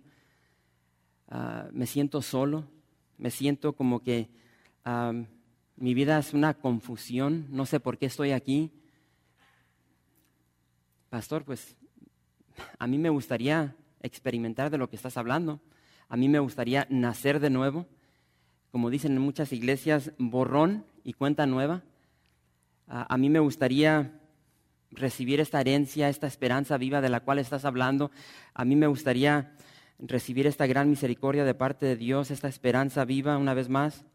Ah, 1.28 1.68
me 1.74 1.86
siento 1.86 2.22
solo. 2.22 2.64
Me 3.18 3.32
siento 3.32 3.74
como 3.74 4.02
que 4.02 4.30
mi 5.76 5.94
vida 5.94 6.18
es 6.18 6.34
una 6.34 6.54
confusión. 6.54 7.48
No 7.50 7.66
sé 7.66 7.82
por 7.82 7.98
qué 7.98 8.06
estoy 8.06 8.32
aquí 8.32 8.72
pastor, 11.10 11.44
pues 11.44 11.76
a 12.78 12.88
mí 12.88 12.98
me 12.98 13.10
gustaría 13.10 13.76
experimentar 14.02 14.70
de 14.70 14.78
lo 14.78 14.90
que 14.90 14.96
estás 14.96 15.18
hablando. 15.18 15.60
A 16.08 16.18
mí 16.18 16.30
me 16.30 16.40
gustaría 16.40 16.88
nacer 16.90 17.40
de 17.40 17.50
nuevo. 17.50 17.88
Como 18.72 18.90
dicen 18.90 19.14
en 19.14 19.22
muchas 19.22 19.52
iglesias, 19.52 20.12
borrón 20.18 20.86
y 21.04 21.14
cuenta 21.14 21.46
nueva. 21.46 21.84
A, 22.90 23.18
mí 23.18 23.30
me 23.30 23.40
gustaría 23.40 24.20
recibir 24.90 25.40
esta 25.40 25.62
herencia, 25.62 26.10
esta 26.10 26.26
esperanza 26.26 26.78
viva 26.78 27.02
de 27.02 27.10
la 27.10 27.20
cual 27.20 27.38
estás 27.38 27.64
hablando. 27.64 28.10
A 28.54 28.66
mí 28.66 28.76
me 28.76 28.88
gustaría 28.88 29.56
recibir 30.00 30.48
esta 30.48 30.66
gran 30.66 30.90
misericordia 30.90 31.46
de 31.46 31.54
parte 31.54 31.86
de 31.86 31.96
Dios, 31.96 32.32
esta 32.32 32.48
esperanza 32.48 33.06
viva 33.06 33.38
una 33.38 33.54
vez 33.54 33.70
más. 33.70 34.06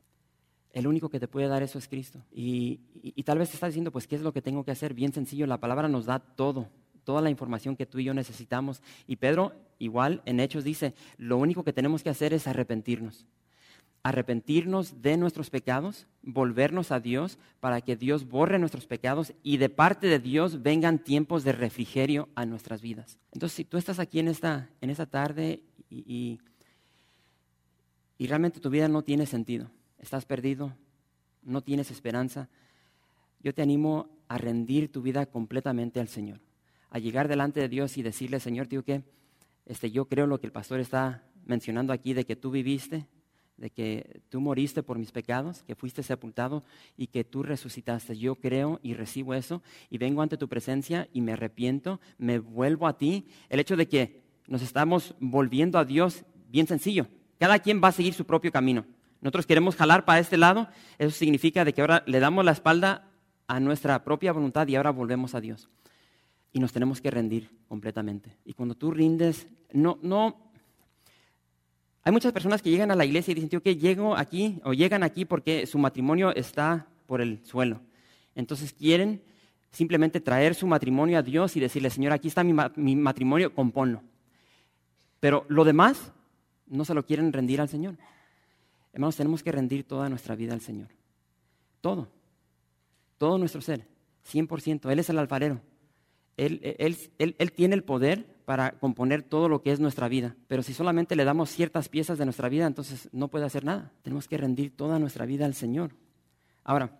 El 0.73 0.88
único 0.88 1.09
que 1.09 1.21
te 1.21 1.28
puede 1.28 1.47
dar 1.47 1.62
eso 1.62 1.78
es 1.78 1.87
Cristo. 1.87 2.21
Y, 2.33 2.81
y, 3.00 3.23
tal 3.23 3.38
vez 3.38 3.50
te 3.50 3.54
estás 3.54 3.69
diciendo, 3.69 3.93
pues, 3.93 4.09
¿qué 4.09 4.16
es 4.16 4.23
lo 4.23 4.33
que 4.33 4.43
tengo 4.43 4.64
que 4.64 4.73
hacer? 4.73 4.93
Bien 4.93 5.12
sencillo, 5.12 5.47
la 5.47 5.61
palabra 5.61 5.88
nos 5.88 6.07
da 6.07 6.19
todo 6.19 6.69
toda 7.04 7.21
la 7.21 7.31
información 7.31 7.76
que 7.76 7.87
tú 7.87 7.99
y 7.99 8.04
yo 8.04 8.14
necesitamos. 8.14 8.83
Y 9.07 9.16
Pedro, 9.16 9.52
igual 9.78 10.23
en 10.25 10.40
Hechos, 10.40 10.64
dice, 10.64 10.95
lo 11.19 11.37
único 11.37 11.62
que 11.62 11.73
tenemos 11.73 12.02
que 12.02 12.11
hacer 12.11 12.33
es 12.33 12.47
arrepentirnos. 12.49 13.26
Arrepentirnos 14.04 15.02
de 15.02 15.16
nuestros 15.16 15.50
pecados, 15.50 16.06
volvernos 16.23 16.92
a 16.92 17.00
Dios 17.00 17.38
para 17.58 17.80
que 17.80 17.96
Dios 17.96 18.28
borre 18.28 18.61
nuestros 18.61 18.87
pecados 18.87 19.34
y 19.42 19.56
de 19.56 19.68
parte 19.68 20.06
de 20.06 20.20
Dios 20.20 20.62
vengan 20.62 21.00
tiempos 21.00 21.42
de 21.42 21.50
refrigerio 21.50 22.28
a 22.37 22.46
nuestras 22.46 22.80
vidas. 22.80 23.18
Entonces, 23.32 23.56
si 23.56 23.64
tú 23.64 23.76
estás 23.76 23.99
aquí 23.99 24.20
en 24.20 24.28
esta, 24.28 24.70
en 24.80 24.90
esta 24.90 25.06
tarde 25.06 25.64
y, 25.90 26.38
y 28.16 28.26
realmente 28.28 28.61
tu 28.61 28.70
vida 28.70 28.87
no 28.87 29.02
tiene 29.02 29.26
sentido, 29.26 29.68
estás 29.99 30.25
perdido, 30.25 30.76
no 31.42 31.62
tienes 31.62 31.90
esperanza, 31.90 32.49
yo 33.40 33.52
te 33.52 33.62
animo 33.62 34.08
a 34.28 34.38
rendir 34.38 34.92
tu 34.92 35.02
vida 35.02 35.26
completamente 35.26 35.99
al 35.99 36.06
Señor 36.06 36.40
a 36.94 37.00
llegar 37.00 37.26
delante 37.26 37.58
de 37.58 37.68
Dios 37.68 37.99
y 37.99 38.04
decirle, 38.04 38.38
Señor, 38.38 38.68
digo 38.68 38.84
que 38.84 39.02
este, 39.66 39.90
yo 39.90 40.04
creo 40.04 40.28
lo 40.28 40.38
que 40.38 40.46
el 40.46 40.52
pastor 40.52 40.78
está 40.78 41.25
mencionando 41.44 41.92
aquí, 41.92 42.14
de 42.14 42.25
que 42.25 42.37
tú 42.37 42.52
viviste, 42.52 43.08
de 43.56 43.70
que 43.70 44.20
tú 44.28 44.40
moriste 44.40 44.82
por 44.82 44.99
mis 44.99 45.12
pecados, 45.12 45.62
que 45.62 45.75
fuiste 45.75 46.02
sepultado 46.02 46.64
y 46.96 47.06
que 47.06 47.25
tú 47.25 47.42
resucitaste. 47.42 48.16
Yo 48.16 48.34
creo 48.37 48.80
y 48.82 48.94
recibo 48.94 49.34
eso 49.34 49.62
y 49.90 49.99
vengo 49.99 50.23
ante 50.23 50.37
tu 50.37 50.49
presencia 50.49 51.08
y 51.12 51.20
me 51.20 51.32
arrepiento, 51.32 52.00
me 52.18 52.38
vuelvo 52.38 52.87
a 52.87 52.99
ti. 52.99 53.26
El 53.49 53.61
hecho 53.61 53.76
de 53.76 53.88
que 53.88 54.23
nos 54.46 54.62
estamos 54.62 55.14
volviendo 55.20 55.78
a 55.78 55.84
Dios, 55.84 56.25
bien 56.49 56.66
sencillo. 56.66 57.06
Cada 57.38 57.58
quien 57.58 57.80
va 57.82 57.88
a 57.88 57.92
seguir 57.92 58.14
su 58.14 58.25
propio 58.25 58.52
camino. 58.52 58.84
Nosotros 59.20 59.46
queremos 59.46 59.76
jalar 59.76 60.04
para 60.04 60.20
este 60.20 60.37
lado, 60.37 60.68
eso 60.99 61.11
significa 61.11 61.64
de 61.64 61.73
que 61.73 61.80
ahora 61.80 62.02
le 62.06 62.20
damos 62.20 62.44
la 62.44 62.52
espalda 62.52 63.08
a 63.46 63.58
nuestra 63.61 64.04
propia 64.04 64.32
voluntad 64.32 64.68
y 64.68 64.76
ahora 64.76 64.90
volvemos 64.90 65.34
a 65.34 65.40
Dios 65.40 65.68
y 66.52 66.61
nos 66.61 66.73
tenemos 66.73 67.00
que 67.00 67.11
rendir 67.11 67.50
completamente. 67.66 68.37
Y 68.44 68.54
cuando 68.54 68.75
tú 68.75 68.90
rindes, 68.90 69.46
no, 69.73 69.99
no, 70.02 70.52
hay 72.04 72.12
muchas 72.12 72.32
personas 72.32 72.61
que 72.61 72.70
llegan 72.70 72.90
a 72.90 72.94
la 72.94 73.06
iglesia 73.06 73.32
y 73.32 73.34
dicen, 73.34 73.49
tío, 73.49 73.62
que 73.62 73.76
llego 73.76 74.16
aquí 74.16 74.61
o 74.64 74.75
llegan 74.75 75.02
aquí 75.02 75.25
porque 75.25 75.66
su 75.66 75.78
matrimonio 75.78 76.34
está 76.34 76.87
por 77.06 77.23
el 77.23 77.44
suelo. 77.44 77.80
Entonces 78.34 78.75
quieren 78.75 79.23
simplemente 79.70 80.20
traer 80.20 80.54
su 80.54 80.66
matrimonio 80.66 81.18
a 81.18 81.23
Dios 81.23 81.56
y 81.56 81.61
decirle, 81.61 81.88
Señor, 81.88 82.12
aquí 82.12 82.28
está 82.28 82.44
mi, 82.44 82.96
matrimonio, 82.96 83.54
componlo. 83.54 84.02
Pero 85.18 85.46
lo 85.49 85.64
demás 85.64 86.12
no 86.66 86.84
se 86.84 86.92
lo 86.92 87.06
quieren 87.06 87.32
rendir 87.32 87.61
al 87.61 87.70
Señor. 87.70 87.96
Hermanos, 88.92 89.16
tenemos 89.16 89.42
que 89.42 89.52
rendir 89.52 89.84
toda 89.84 90.08
nuestra 90.11 90.34
vida 90.37 90.52
al 90.52 90.61
Señor. 90.61 90.88
Todo. 91.80 92.08
Todo 93.16 93.38
nuestro 93.38 93.62
ser. 93.62 93.87
100%. 94.30 94.90
Él 94.90 94.99
es 94.99 95.08
el 95.08 95.18
alfarero. 95.18 95.61
Él, 96.37 97.52
tiene 97.54 97.75
el 97.75 97.82
poder 97.82 98.26
para 98.45 98.73
componer 98.73 99.23
todo 99.23 99.49
lo 99.49 99.63
que 99.63 99.73
es 99.73 99.81
nuestra 99.81 100.09
vida, 100.09 100.37
pero 100.49 100.63
si 100.63 100.75
solamente 100.75 101.17
le 101.17 101.25
damos 101.25 101.51
ciertas 101.51 101.89
piezas 101.89 102.19
de 102.19 102.25
nuestra 102.27 102.49
vida, 102.49 102.67
entonces 102.67 103.09
no 103.13 103.29
puede 103.29 103.47
hacer 103.47 103.65
nada. 103.65 103.91
Tenemos 104.03 104.29
que 104.29 104.37
rendir 104.37 104.77
toda 104.77 104.99
nuestra 104.99 105.25
vida 105.25 105.47
al 105.47 105.55
Señor. 105.55 105.93
Ahora, 106.63 106.91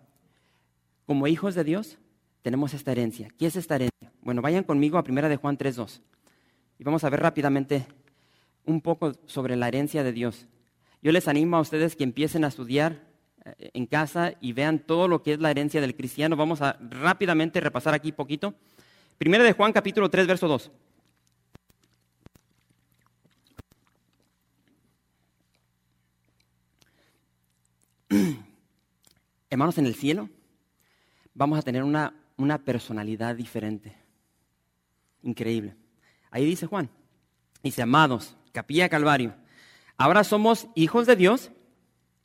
como 1.05 1.27
hijos 1.27 1.53
de 1.53 1.63
Dios, 1.63 1.97
tenemos 2.41 2.73
esta 2.73 2.91
herencia. 2.91 3.29
¿Qué 3.37 3.45
es 3.45 3.55
esta 3.55 3.75
herencia? 3.75 4.11
Bueno, 4.21 4.41
vayan 4.41 4.63
conmigo 4.63 4.97
a 4.97 5.03
1 5.07 5.29
de 5.29 5.35
Juan 5.37 5.57
3.2 5.57 6.01
y 6.79 6.83
vamos 6.83 7.03
a 7.03 7.09
ver 7.09 7.21
rápidamente 7.21 7.85
un 8.65 8.81
poco 8.81 9.13
sobre 9.27 9.55
la 9.55 9.67
herencia 9.67 10.03
de 10.03 10.11
Dios. 10.11 10.47
Yo 11.01 11.11
les 11.11 11.27
animo 11.27 11.57
a 11.57 11.61
ustedes 11.61 11.95
que 11.95 12.03
empiecen 12.03 12.43
a 12.43 12.47
estudiar 12.47 13.03
eh, 13.45 13.69
en 13.73 13.85
casa 13.85 14.33
y 14.41 14.53
vean 14.53 14.79
todo 14.79 15.07
lo 15.07 15.21
que 15.21 15.33
es 15.33 15.39
la 15.39 15.51
herencia 15.51 15.79
del 15.79 15.95
cristiano. 15.95 16.35
Vamos 16.35 16.61
a 16.63 16.77
rápidamente 16.81 17.59
repasar 17.59 17.93
aquí 17.93 18.11
poquito. 18.11 18.55
Primera 19.19 19.43
de 19.43 19.53
Juan 19.53 19.71
capítulo 19.71 20.09
3, 20.09 20.25
verso 20.25 20.47
2. 20.47 20.71
Hermanos, 29.55 29.77
en 29.77 29.85
el 29.85 29.95
cielo 29.95 30.29
vamos 31.33 31.57
a 31.57 31.61
tener 31.61 31.81
una, 31.81 32.13
una 32.35 32.57
personalidad 32.57 33.37
diferente. 33.37 33.95
Increíble. 35.23 35.77
Ahí 36.29 36.43
dice 36.43 36.65
Juan, 36.65 36.89
dice, 37.63 37.81
amados, 37.81 38.35
capilla 38.51 38.89
Calvario, 38.89 39.33
ahora 39.95 40.25
somos 40.25 40.67
hijos 40.75 41.07
de 41.07 41.15
Dios 41.15 41.51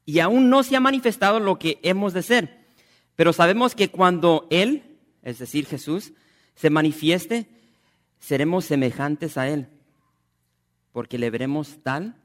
y 0.04 0.18
aún 0.18 0.50
no 0.50 0.64
se 0.64 0.75
ha 0.75 0.80
manifestado 0.80 1.38
lo 1.38 1.56
que 1.56 1.78
hemos 1.84 2.14
de 2.14 2.25
ser. 2.25 2.66
Pero 3.14 3.32
sabemos 3.32 3.76
que 3.76 3.92
cuando 3.92 4.49
Él, 4.50 4.99
es 5.22 5.38
decir, 5.38 5.66
Jesús, 5.66 6.12
se 6.56 6.68
manifieste, 6.68 7.46
seremos 8.18 8.64
semejantes 8.64 9.38
a 9.38 9.49
Él, 9.49 9.68
porque 10.90 11.16
le 11.16 11.30
veremos 11.30 11.78
tal 11.84 12.16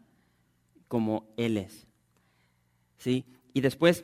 como 0.87 1.27
Él 1.37 1.57
es. 1.57 1.85
¿Sí? 2.97 3.23
Y 3.53 3.61
después, 3.61 4.03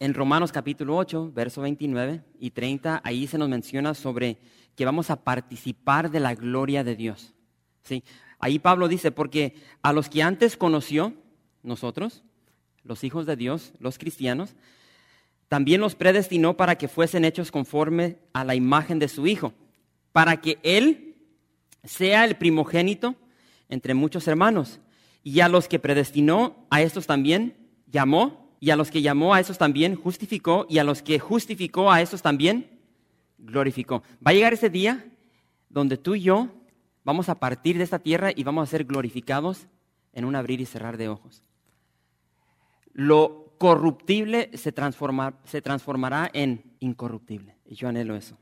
en 0.00 0.14
Romanos 0.14 0.50
capítulo 0.50 0.96
8, 0.96 1.30
verso 1.32 1.60
29 1.60 2.22
y 2.40 2.50
30, 2.50 3.02
ahí 3.04 3.26
se 3.26 3.36
nos 3.36 3.50
menciona 3.50 3.92
sobre 3.92 4.38
que 4.74 4.86
vamos 4.86 5.10
a 5.10 5.22
participar 5.22 6.10
de 6.10 6.20
la 6.20 6.34
gloria 6.34 6.82
de 6.82 6.96
Dios. 6.96 7.34
¿Sí? 7.82 8.02
Ahí 8.38 8.58
Pablo 8.58 8.88
dice, 8.88 9.12
porque 9.12 9.54
a 9.82 9.92
los 9.92 10.08
que 10.08 10.22
antes 10.22 10.56
conoció, 10.56 11.12
nosotros, 11.62 12.24
los 12.82 13.04
hijos 13.04 13.26
de 13.26 13.36
Dios, 13.36 13.74
los 13.78 13.98
cristianos, 13.98 14.56
también 15.48 15.82
los 15.82 15.94
predestinó 15.94 16.56
para 16.56 16.78
que 16.78 16.88
fuesen 16.88 17.26
hechos 17.26 17.50
conforme 17.50 18.16
a 18.32 18.42
la 18.42 18.54
imagen 18.54 18.98
de 18.98 19.08
su 19.08 19.26
Hijo, 19.26 19.52
para 20.12 20.40
que 20.40 20.58
Él 20.62 21.16
sea 21.84 22.24
el 22.24 22.36
primogénito 22.36 23.16
entre 23.68 23.92
muchos 23.92 24.26
hermanos. 24.28 24.80
Y 25.22 25.40
a 25.40 25.48
los 25.50 25.68
que 25.68 25.78
predestinó, 25.78 26.66
a 26.70 26.80
estos 26.80 27.06
también 27.06 27.54
llamó, 27.86 28.39
y 28.60 28.70
a 28.70 28.76
los 28.76 28.90
que 28.90 29.00
llamó, 29.00 29.34
a 29.34 29.40
estos 29.40 29.56
también 29.56 29.96
justificó, 29.96 30.66
y 30.68 30.78
a 30.78 30.84
los 30.84 31.02
que 31.02 31.18
justificó, 31.18 31.90
a 31.90 32.02
estos 32.02 32.20
también 32.20 32.78
glorificó. 33.38 34.02
Va 34.24 34.30
a 34.30 34.34
llegar 34.34 34.52
ese 34.52 34.68
día 34.68 35.06
donde 35.70 35.96
tú 35.96 36.14
y 36.14 36.20
yo 36.20 36.48
vamos 37.02 37.30
a 37.30 37.40
partir 37.40 37.78
de 37.78 37.84
esta 37.84 37.98
tierra 37.98 38.30
y 38.36 38.44
vamos 38.44 38.68
a 38.68 38.70
ser 38.70 38.84
glorificados 38.84 39.66
en 40.12 40.26
un 40.26 40.36
abrir 40.36 40.60
y 40.60 40.66
cerrar 40.66 40.98
de 40.98 41.08
ojos. 41.08 41.42
Lo 42.92 43.54
corruptible 43.56 44.50
se, 44.52 44.74
se 45.44 45.62
transformará 45.62 46.30
en 46.34 46.62
incorruptible. 46.80 47.56
Y 47.64 47.76
yo 47.76 47.88
anhelo 47.88 48.14
eso. 48.14 48.36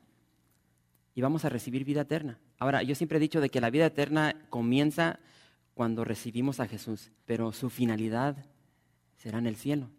Y 1.14 1.20
vamos 1.20 1.44
a 1.44 1.48
recibir 1.48 1.84
vida 1.84 2.00
eterna. 2.02 2.38
Ahora, 2.58 2.82
yo 2.82 2.94
siempre 2.94 3.18
he 3.18 3.20
dicho 3.20 3.40
de 3.40 3.50
que 3.50 3.60
la 3.60 3.70
vida 3.70 3.86
eterna 3.86 4.34
comienza 4.50 5.20
cuando 5.74 6.04
recibimos 6.04 6.58
a 6.58 6.66
Jesús, 6.66 7.12
pero 7.24 7.52
su 7.52 7.70
finalidad 7.70 8.36
será 9.16 9.38
en 9.38 9.46
el 9.46 9.56
cielo. 9.56 9.90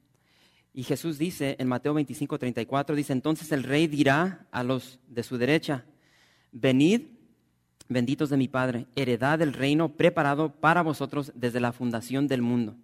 Y 0.73 0.83
Jesús 0.83 1.17
dice 1.17 1.55
en 1.59 1.67
Mateo 1.67 1.93
25, 1.93 2.37
34, 2.37 2.95
dice, 2.95 3.13
entonces 3.13 3.51
el 3.51 3.63
rey 3.63 3.87
dirá 3.87 4.47
a 4.51 4.63
los 4.63 4.99
de 5.07 5.23
su 5.23 5.37
derecha, 5.37 5.85
venid, 6.51 7.01
benditos 7.87 8.29
de 8.29 8.37
mi 8.37 8.47
Padre, 8.47 8.85
heredad 8.95 9.39
del 9.39 9.53
reino 9.53 9.89
preparado 9.97 10.53
para 10.53 10.81
vosotros 10.81 11.31
desde 11.35 11.59
la 11.59 11.71
fundación 11.71 12.27
del 12.27 12.41
mundo. 12.41 12.77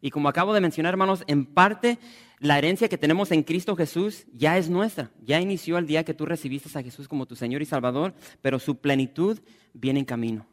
Y 0.00 0.10
como 0.10 0.28
acabo 0.28 0.54
de 0.54 0.60
mencionar, 0.60 0.94
hermanos, 0.94 1.24
en 1.26 1.44
parte 1.44 1.98
la 2.38 2.58
herencia 2.58 2.88
que 2.88 2.98
tenemos 2.98 3.32
en 3.32 3.42
Cristo 3.42 3.76
Jesús 3.76 4.26
ya 4.32 4.58
es 4.58 4.68
nuestra. 4.68 5.10
Ya 5.24 5.40
inició 5.40 5.78
el 5.78 5.86
día 5.86 6.04
que 6.04 6.14
tú 6.14 6.26
recibiste 6.26 6.78
a 6.78 6.82
Jesús 6.82 7.08
como 7.08 7.26
tu 7.26 7.34
Señor 7.34 7.62
y 7.62 7.66
Salvador, 7.66 8.14
pero 8.42 8.58
su 8.58 8.76
plenitud 8.76 9.38
viene 9.72 10.00
en 10.00 10.04
camino. 10.04 10.46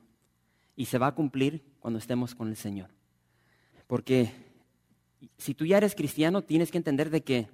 Y 0.75 0.85
se 0.85 0.97
va 0.97 1.07
a 1.07 1.15
cumplir 1.15 1.63
cuando 1.79 1.99
estemos 1.99 2.35
con 2.35 2.47
el 2.47 2.55
Señor. 2.55 2.89
Porque 3.85 4.31
si 5.37 5.53
tú 5.53 5.65
ya 5.65 5.77
eres 5.77 5.95
cristiano, 5.95 6.41
tienes 6.41 6.71
que 6.71 6.77
entender 6.77 7.09
de 7.09 7.23
que 7.23 7.47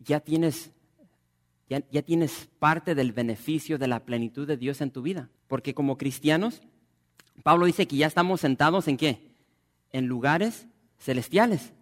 ya 0.00 0.20
tienes, 0.20 0.70
ya, 1.68 1.80
tienes 2.02 2.48
parte 2.58 2.94
del 2.94 3.12
beneficio 3.12 3.78
de 3.78 3.88
la 3.88 4.04
plenitud 4.04 4.46
de 4.46 4.56
Dios 4.56 4.80
en 4.80 4.90
tu 4.90 5.02
vida. 5.02 5.28
Porque 5.48 5.74
como 5.74 5.96
cristianos, 5.96 6.62
Pablo 7.42 7.66
dice 7.66 7.86
que 7.86 7.96
ya 7.96 8.06
estamos 8.06 8.40
sentados 8.40 8.88
en 8.88 8.96
qué? 8.96 9.34
en 9.94 10.06
lugares 10.06 10.66
celestiales. 10.98 11.72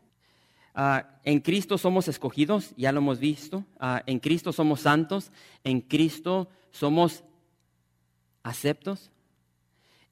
Ah, 0.75 1.18
en 1.25 1.40
Cristo 1.40 1.79
somos 1.79 2.09
escogidos, 2.09 2.75
ya 2.77 2.92
lo 2.92 2.98
hemos 2.98 3.18
visto. 3.18 3.64
Ah, 3.81 4.03
en 4.07 4.20
Cristo 4.20 4.53
somos 4.53 4.83
santos. 4.83 5.33
En 5.64 5.81
Cristo 5.81 6.48
somos 6.70 7.25
aceptos. 8.42 9.11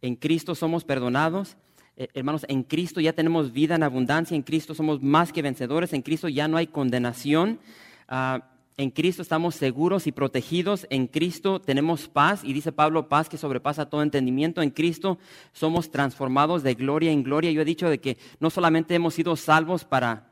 En 0.00 0.16
Cristo 0.16 0.54
somos 0.54 0.82
perdonados. 0.84 1.58
Eh, 2.00 2.08
hermanos, 2.14 2.46
en 2.48 2.62
Cristo 2.62 2.98
ya 3.02 3.12
tenemos 3.12 3.52
vida 3.52 3.74
en 3.74 3.82
abundancia. 3.82 4.34
En 4.34 4.40
Cristo 4.40 4.74
somos 4.74 5.02
más 5.02 5.34
que 5.34 5.42
vencedores. 5.42 5.92
En 5.92 6.00
Cristo 6.00 6.28
ya 6.28 6.48
no 6.48 6.56
hay 6.56 6.66
condenación. 6.66 7.60
Ah, 8.08 8.42
en 8.78 8.90
Cristo 8.90 9.20
estamos 9.20 9.54
seguros 9.54 10.06
y 10.06 10.12
protegidos, 10.12 10.86
en 10.88 11.06
Cristo 11.06 11.60
tenemos 11.60 12.08
paz, 12.08 12.42
y 12.42 12.54
dice 12.54 12.72
Pablo, 12.72 13.10
paz 13.10 13.28
que 13.28 13.36
sobrepasa 13.36 13.90
todo 13.90 14.02
entendimiento, 14.02 14.62
en 14.62 14.70
Cristo 14.70 15.18
somos 15.52 15.90
transformados 15.90 16.62
de 16.62 16.72
gloria 16.72 17.12
en 17.12 17.22
gloria. 17.22 17.50
Yo 17.50 17.60
he 17.60 17.66
dicho 17.66 17.90
de 17.90 18.00
que 18.00 18.16
no 18.38 18.48
solamente 18.48 18.94
hemos 18.94 19.12
sido 19.12 19.36
salvos 19.36 19.84
para 19.84 20.30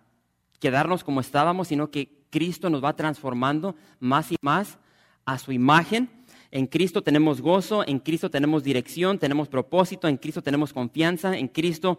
quedarnos 0.61 1.05
como 1.05 1.21
estábamos, 1.21 1.69
sino 1.69 1.91
que 1.91 2.09
Cristo 2.31 2.71
nos 2.71 2.83
va 2.83 2.97
transformando 2.97 3.77
más 4.01 4.33
y 4.33 4.37
más 4.41 4.79
a 5.27 5.37
su 5.37 5.53
imagen. 5.53 6.18
En 6.51 6.67
Cristo 6.67 7.03
tenemos 7.03 7.41
gozo, 7.41 7.87
en 7.87 7.99
Cristo 7.99 8.31
tenemos 8.31 8.63
dirección, 8.63 9.19
tenemos 9.19 9.49
propósito, 9.49 10.09
en 10.09 10.17
Cristo 10.17 10.43
tenemos 10.43 10.73
confianza, 10.73 11.37
en 11.37 11.49
Cristo 11.49 11.99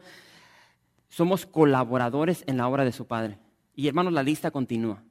somos 1.09 1.45
colaboradores 1.45 2.43
en 2.47 2.57
la 2.57 2.67
obra 2.67 2.85
de 2.85 2.91
su 2.91 3.05
Padre. 3.05 3.37
Y 3.75 3.87
hermanos, 3.87 4.13
la 4.13 4.23
lista 4.23 4.51
continúa. 4.51 5.03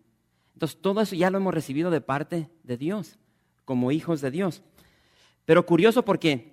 Entonces, 0.55 0.81
todo 0.81 1.01
eso 1.01 1.15
ya 1.15 1.31
lo 1.31 1.39
hemos 1.39 1.55
recibido 1.55 1.91
de 1.91 2.01
parte 2.01 2.49
de 2.65 2.77
Dios, 2.77 3.19
como 3.65 3.93
hijos 3.93 4.21
de 4.21 4.31
Dios. 4.31 4.63
Pero 5.45 5.65
curioso 5.65 6.05
porque, 6.05 6.53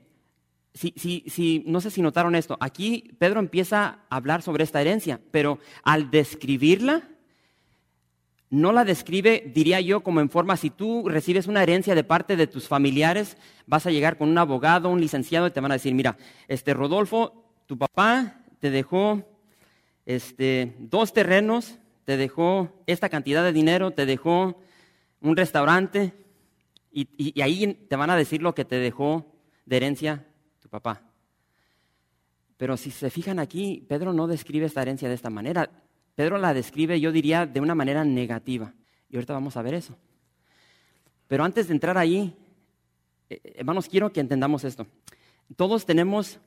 si, 0.74 0.94
si, 0.96 1.64
no 1.66 1.82
sé 1.82 1.90
si 1.90 2.04
notaron 2.04 2.36
esto, 2.36 2.56
aquí 2.60 3.16
Pedro 3.18 3.40
empieza 3.40 4.00
a 4.10 4.16
hablar 4.16 4.44
sobre 4.44 4.64
esta 4.64 4.80
herencia, 4.80 5.20
pero 5.32 5.60
al 5.84 6.12
describirla, 6.12 7.10
no 8.56 8.72
la 8.72 8.86
describe, 8.86 9.52
diría 9.54 9.82
yo, 9.82 10.02
como 10.02 10.22
en 10.22 10.30
forma, 10.30 10.58
si 10.58 10.70
tú 10.70 11.08
recibes 11.08 11.48
una 11.48 11.64
herencia 11.64 11.96
de 11.96 12.04
parte 12.04 12.36
de 12.36 12.48
tus 12.48 12.68
familiares, 12.68 13.38
vas 13.68 13.86
a 13.86 13.92
llegar 13.92 14.18
con 14.18 14.30
un 14.30 14.38
abogado, 14.38 14.90
un 14.90 15.02
licenciado, 15.02 15.48
y 15.48 15.52
te 15.52 15.60
van 15.60 15.72
a 15.72 15.76
decir, 15.76 15.94
mira, 15.94 16.18
este 16.48 16.74
Rodolfo, 16.74 17.52
tu 17.66 17.78
papá 17.78 18.42
te 18.60 18.70
dejó 18.70 19.24
este, 20.06 20.76
dos 20.80 21.14
terrenos 21.14 21.80
te 22.06 22.18
dejó 22.18 22.72
esta 22.86 23.10
cantidad 23.10 23.44
de 23.44 23.52
dinero, 23.52 23.92
te 23.92 24.06
dejó 24.06 24.62
un 25.22 25.36
restaurante 25.36 26.14
y, 26.92 27.42
ahí 27.42 27.74
te 27.90 27.96
van 27.96 28.12
a 28.12 28.16
decir 28.16 28.42
lo 28.42 28.56
que 28.56 28.64
te 28.64 28.78
dejó 28.78 29.26
de 29.66 29.78
herencia 29.78 30.26
tu 30.60 30.70
papá. 30.70 31.02
Pero 32.58 32.78
si 32.78 32.92
se 32.92 33.10
fijan 33.10 33.40
aquí, 33.40 33.84
Pedro 33.90 34.14
no 34.14 34.28
describe 34.28 34.68
esta 34.68 34.82
herencia 34.82 35.10
de 35.10 35.16
esta 35.16 35.30
manera. 35.30 35.70
Pedro 36.16 36.38
la 36.38 36.54
describe, 36.54 37.00
yo 37.00 37.12
diría, 37.12 37.46
de 37.46 37.60
una 37.60 37.76
manera 37.76 38.04
negativa. 38.06 38.74
Y 39.10 39.16
ahorita 39.16 39.34
vamos 39.34 39.58
a 39.58 39.62
ver 39.62 39.74
eso. 39.74 39.96
Pero 41.28 41.44
antes 41.44 41.68
de 41.68 41.74
entrar 41.74 41.98
ahí, 41.98 42.34
eh, 43.30 43.54
hermanos, 43.56 43.90
quiero 43.90 44.12
que 44.12 44.22
entendamos 44.22 44.64
esto. 44.64 44.88
Todos 45.56 45.86
tenemos, 45.86 46.40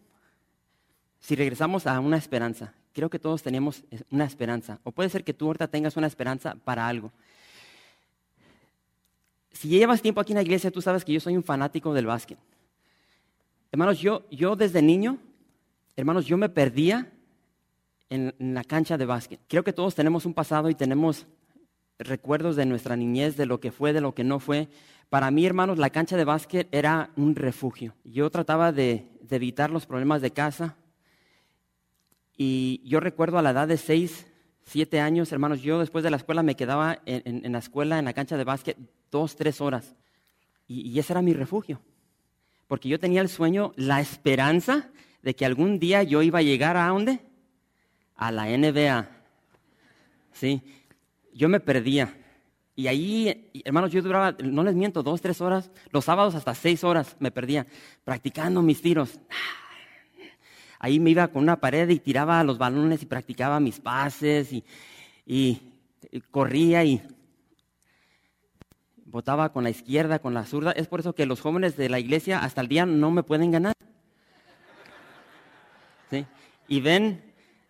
si 1.20 1.36
regresamos 1.36 1.86
a 1.86 2.00
una 2.00 2.16
esperanza, 2.16 2.74
creo 2.92 3.10
que 3.10 3.18
todos 3.18 3.42
tenemos 3.42 3.84
una 4.10 4.24
esperanza. 4.24 4.80
O 4.84 4.90
puede 4.90 5.10
ser 5.10 5.22
que 5.22 5.34
tú 5.34 5.46
ahorita 5.46 5.68
tengas 5.68 5.96
una 5.96 6.06
esperanza 6.06 6.56
para 6.64 6.88
algo. 6.88 7.12
Si 9.52 9.68
llevas 9.68 10.02
tiempo 10.02 10.20
aquí 10.20 10.32
en 10.32 10.36
la 10.36 10.42
iglesia, 10.42 10.70
tú 10.70 10.80
sabes 10.80 11.04
que 11.04 11.12
yo 11.12 11.20
soy 11.20 11.36
un 11.36 11.44
fanático 11.44 11.92
del 11.92 12.06
básquet. 12.06 12.38
Hermanos, 13.70 14.00
yo, 14.00 14.24
yo 14.30 14.56
desde 14.56 14.80
niño, 14.80 15.18
hermanos, 15.96 16.26
yo 16.26 16.38
me 16.38 16.48
perdía 16.48 17.12
en, 18.10 18.34
la 18.38 18.64
cancha 18.64 18.96
de 18.96 19.06
básquet. 19.06 19.40
Creo 19.48 19.64
que 19.64 19.72
todos 19.72 19.94
tenemos 19.94 20.26
un 20.26 20.34
pasado 20.34 20.70
y 20.70 20.74
tenemos 20.74 21.26
recuerdos 21.98 22.56
de 22.56 22.66
nuestra 22.66 22.96
niñez, 22.96 23.36
de 23.36 23.46
lo 23.46 23.60
que 23.60 23.72
fue, 23.72 23.92
de 23.92 24.00
lo 24.00 24.14
que 24.14 24.24
no 24.24 24.38
fue. 24.40 24.68
Para 25.08 25.30
mí, 25.30 25.44
hermanos, 25.46 25.78
la 25.78 25.90
cancha 25.90 26.16
de 26.16 26.24
básquet 26.24 26.68
era 26.70 27.10
un 27.16 27.34
refugio. 27.34 27.94
Yo 28.04 28.30
trataba 28.30 28.72
de, 28.72 29.08
evitar 29.30 29.70
los 29.70 29.86
problemas 29.86 30.22
de 30.22 30.30
casa, 30.30 30.76
y 32.36 32.80
yo 32.84 33.00
recuerdo 33.00 33.36
a 33.38 33.42
la 33.42 33.50
edad 33.50 33.66
de 33.66 33.76
seis, 33.76 34.26
siete 34.62 35.00
años, 35.00 35.32
hermanos, 35.32 35.60
yo 35.60 35.80
después 35.80 36.04
de 36.04 36.10
la 36.10 36.18
escuela 36.18 36.42
me 36.42 36.54
quedaba 36.54 37.00
en, 37.04 37.50
la 37.50 37.58
escuela, 37.58 37.98
en 37.98 38.04
la 38.04 38.12
cancha 38.12 38.36
de 38.36 38.44
básquet, 38.44 38.76
dos, 39.10 39.34
tres 39.34 39.60
horas. 39.60 39.96
Y, 40.68 40.98
ese 40.98 41.14
era 41.14 41.22
mi 41.22 41.32
refugio. 41.32 41.80
Porque 42.68 42.88
yo 42.88 43.00
tenía 43.00 43.22
el 43.22 43.28
sueño, 43.28 43.72
la 43.76 44.00
esperanza 44.00 44.90
de 45.22 45.34
que 45.34 45.46
algún 45.46 45.78
día 45.78 46.02
yo 46.04 46.22
iba 46.22 46.38
a 46.38 46.42
llegar 46.42 46.76
a 46.76 46.88
dónde? 46.88 47.20
A 48.18 48.30
la 48.30 48.44
NBA. 48.44 49.08
Sí, 50.32 50.62
yo 51.32 51.48
me 51.48 51.60
perdía. 51.60 52.14
Y 52.76 52.86
ahí, 52.86 53.50
hermanos, 53.64 53.90
yo 53.90 54.02
duraba, 54.02 54.36
no 54.40 54.62
les 54.62 54.74
miento, 54.74 55.02
dos, 55.02 55.22
tres 55.22 55.40
horas, 55.40 55.70
los 55.90 56.04
sábados 56.04 56.34
hasta 56.34 56.54
seis 56.54 56.84
horas 56.84 57.16
me 57.18 57.30
perdía, 57.30 57.66
practicando 58.04 58.60
mis 58.60 58.82
tiros 58.82 59.18
ahí 60.78 61.00
me 61.00 61.10
iba 61.10 61.28
con 61.28 61.42
una 61.42 61.60
pared 61.60 61.88
y 61.88 61.98
tiraba 61.98 62.42
los 62.44 62.58
balones 62.58 63.02
y 63.02 63.06
practicaba 63.06 63.60
mis 63.60 63.80
pases 63.80 64.52
y, 65.26 65.62
corría 66.30 66.84
y 66.84 67.02
votaba 69.04 69.52
con 69.52 69.64
la 69.64 69.70
izquierda, 69.70 70.18
con 70.18 70.34
la 70.34 70.44
zurda. 70.44 70.72
Es 70.72 70.86
por 70.86 71.00
eso 71.00 71.14
que 71.14 71.26
los 71.26 71.40
jóvenes 71.40 71.76
de 71.76 71.88
la 71.88 71.98
iglesia 71.98 72.38
hasta 72.40 72.60
el 72.60 72.68
día 72.68 72.86
no 72.86 73.10
me 73.10 73.22
pueden 73.22 73.50
ganar. 73.50 73.74
¿Sí? 76.10 76.24
Y 76.68 76.80
ven, 76.80 77.27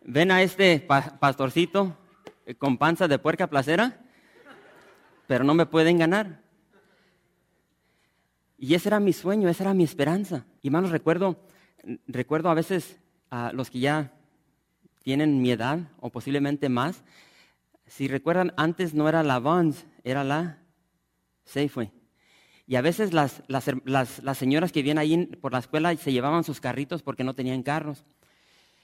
ven 0.08 0.30
a 0.30 0.40
este 0.42 0.80
pastorcito 0.80 1.94
con 2.56 2.78
panza 2.78 3.06
de 3.08 3.18
puerca 3.18 3.46
placera, 3.46 4.00
pero 5.26 5.44
no 5.44 5.52
me 5.52 5.66
pueden 5.66 5.98
ganar. 5.98 6.40
Y 8.56 8.74
ese 8.74 8.88
era 8.88 9.00
mi 9.00 9.12
sueño, 9.12 9.50
esa 9.50 9.64
era 9.64 9.74
mi 9.74 9.84
esperanza. 9.84 10.46
Y 10.62 10.68
hermanos, 10.68 10.90
recuerdo, 10.90 11.36
recuerdo 12.06 12.48
a 12.48 12.54
veces 12.54 12.98
a 13.30 13.52
los 13.52 13.68
que 13.68 13.80
ya 13.80 14.12
tienen 15.02 15.42
mi 15.42 15.50
edad 15.50 15.78
o 16.00 16.10
posiblemente 16.10 16.70
más. 16.70 17.04
Si 17.86 18.08
recuerdan, 18.08 18.54
antes 18.56 18.94
no 18.94 19.08
era 19.10 19.22
la 19.22 19.38
Vons, 19.38 19.84
era 20.04 20.24
la 20.24 20.58
Safeway. 21.44 21.92
Y 22.66 22.76
a 22.76 22.80
veces 22.80 23.12
las, 23.12 23.42
las, 23.46 24.38
señoras 24.38 24.72
que 24.72 24.82
vienen 24.82 24.98
ahí 24.98 25.26
por 25.26 25.52
la 25.52 25.58
escuela 25.58 25.94
se 25.96 26.12
llevaban 26.12 26.44
sus 26.44 26.60
carritos 26.60 27.02
porque 27.02 27.24
no 27.24 27.34
tenían 27.34 27.62
carros. 27.62 28.04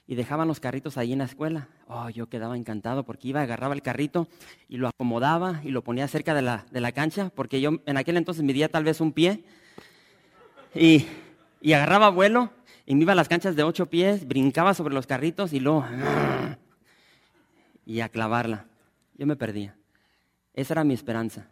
Y 0.07 0.15
dejaban 0.15 0.47
los 0.47 0.59
carritos 0.59 0.97
ahí 0.97 1.13
en 1.13 1.19
la 1.19 1.25
escuela. 1.25 1.67
Oh, 1.87 2.09
yo 2.09 2.27
quedaba 2.27 2.55
encantado 2.55 3.03
porque 3.03 3.27
iba, 3.27 3.41
agarraba 3.41 3.73
el 3.73 3.81
carrito 3.81 4.27
y 4.69 4.77
lo 4.77 4.87
acomodaba 4.87 5.61
y 5.63 5.69
lo 5.69 5.83
ponía 5.83 6.07
cerca 6.07 6.33
de 6.33 6.43
la, 6.43 6.65
de 6.71 6.79
la 6.81 6.91
cancha, 6.91 7.31
porque 7.33 7.59
yo 7.59 7.79
en 7.85 7.97
aquel 7.97 8.17
entonces 8.17 8.43
medía 8.43 8.69
tal 8.69 8.83
vez 8.83 9.01
un 9.01 9.11
pie 9.11 9.43
y, 10.75 11.07
agarraba 11.73 12.09
vuelo 12.09 12.51
y 12.85 12.93
me 12.93 13.01
iba 13.01 13.13
a 13.13 13.15
las 13.15 13.29
canchas 13.29 13.55
de 13.55 13.63
ocho 13.63 13.87
pies, 13.87 14.27
brincaba 14.27 14.73
sobre 14.73 14.93
los 14.93 15.07
carritos 15.07 15.53
y 15.53 15.59
luego... 15.59 15.85
Y 17.87 17.99
a 18.01 18.09
clavarla. 18.09 18.65
Yo 19.15 19.27
me 19.27 19.35
perdía. 19.35 19.75
Esa 20.53 20.73
era 20.73 20.83
mi 20.83 20.93
esperanza. 20.93 21.47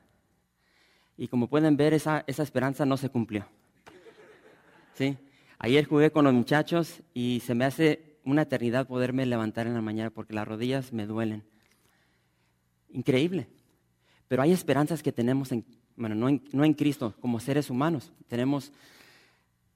Y 1.16 1.28
como 1.28 1.48
pueden 1.48 1.78
ver, 1.78 1.94
esa, 1.94 2.24
esa 2.26 2.42
esperanza 2.42 2.86
no 2.86 2.98
se 2.98 3.10
cumplió. 3.10 3.46
¿Sí? 4.96 5.18
Ayer 5.60 5.86
jugué 5.86 6.12
con 6.12 6.26
los 6.26 6.34
muchachos 6.34 7.02
y 7.14 7.42
se 7.46 7.54
me 7.54 7.66
hace 7.66 8.13
una 8.26 8.44
eternidad 8.44 8.88
poderme 8.88 9.26
levantar 9.26 9.68
en 9.68 9.74
la 9.74 9.82
mañana 9.82 10.10
porque 10.10 10.34
las 10.34 10.48
rodillas 10.48 10.94
me 10.94 11.06
duelen. 11.06 11.44
Increíble. 12.90 13.48
Pero 14.28 14.42
hay 14.42 14.52
esperanzas 14.52 15.04
que 15.04 15.12
tenemos 15.12 15.52
en, 15.52 15.66
bueno, 15.96 16.16
no 16.16 16.30
en, 16.30 16.44
no 16.52 16.64
en 16.64 16.74
Cristo, 16.74 17.14
como 17.20 17.40
seres 17.40 17.70
humanos. 17.70 18.12
Tenemos 18.28 18.72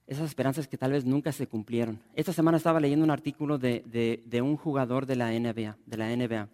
esas 0.08 0.24
esperanzas 0.24 0.66
que 0.66 0.78
tal 0.78 0.92
vez 0.92 1.04
nunca 1.04 1.32
se 1.32 1.46
cumplieron. 1.46 2.00
Esta 2.14 2.32
semana 2.32 2.56
estaba 2.56 2.80
leyendo 2.80 3.04
un 3.04 3.10
artículo 3.10 3.58
de, 3.58 4.40
un 4.42 4.56
jugador 4.56 5.04
de 5.04 5.16
la 5.16 5.30
NBA, 5.30 5.76
de 5.84 5.96
la 5.98 6.16
NBA. 6.16 6.48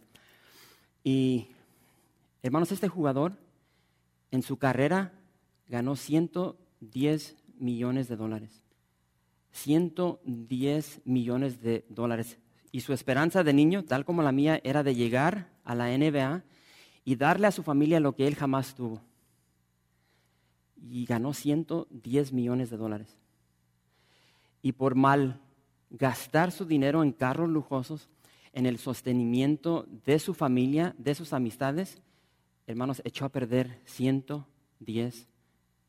Y, 1.04 1.46
hermanos, 2.42 2.72
este 2.72 2.88
jugador 2.88 3.36
en 4.32 4.42
su 4.42 4.56
carrera 4.56 5.12
ganó 5.68 5.94
110 5.94 7.36
millones 7.60 8.08
de 8.08 8.16
dólares. 8.16 8.63
110 9.54 11.00
millones 11.04 11.60
de 11.60 11.84
dólares. 11.88 12.38
Y 12.70 12.80
su 12.80 12.92
esperanza 12.92 13.42
de 13.42 13.52
niño, 13.52 13.84
tal 13.84 14.04
como 14.04 14.22
la 14.22 14.30
mía, 14.30 14.60
era 14.62 14.82
de 14.82 14.94
llegar 14.94 15.50
a 15.64 15.74
la 15.74 15.96
NBA 15.96 16.44
y 17.04 17.16
darle 17.16 17.46
a 17.46 17.52
su 17.52 17.62
familia 17.62 17.98
lo 17.98 18.14
que 18.14 18.26
él 18.26 18.34
jamás 18.34 18.74
tuvo. 18.74 19.00
Y 20.76 21.06
ganó 21.06 21.32
110 21.32 22.32
millones 22.32 22.70
de 22.70 22.76
dólares 22.76 23.18
y 24.64 24.72
por 24.72 24.94
mal 24.94 25.42
gastar 25.90 26.50
su 26.50 26.64
dinero 26.64 27.02
en 27.02 27.12
carros 27.12 27.50
lujosos, 27.50 28.08
en 28.54 28.64
el 28.64 28.78
sostenimiento 28.78 29.86
de 30.06 30.18
su 30.18 30.32
familia, 30.32 30.94
de 30.96 31.14
sus 31.14 31.34
amistades, 31.34 32.00
hermanos, 32.66 33.02
echó 33.04 33.26
a 33.26 33.28
perder 33.28 33.78
110 33.84 35.28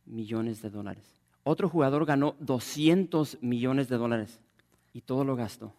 millones 0.05 0.61
de 0.61 0.69
dólares. 0.69 1.21
Otro 1.47 1.69
jugador 1.69 2.07
ganó 2.07 2.35
200 2.39 3.37
millones 3.43 3.87
de 3.87 3.97
dólares 3.97 4.39
y 4.93 5.01
todo 5.01 5.23
lo 5.23 5.35
gastó. 5.35 5.75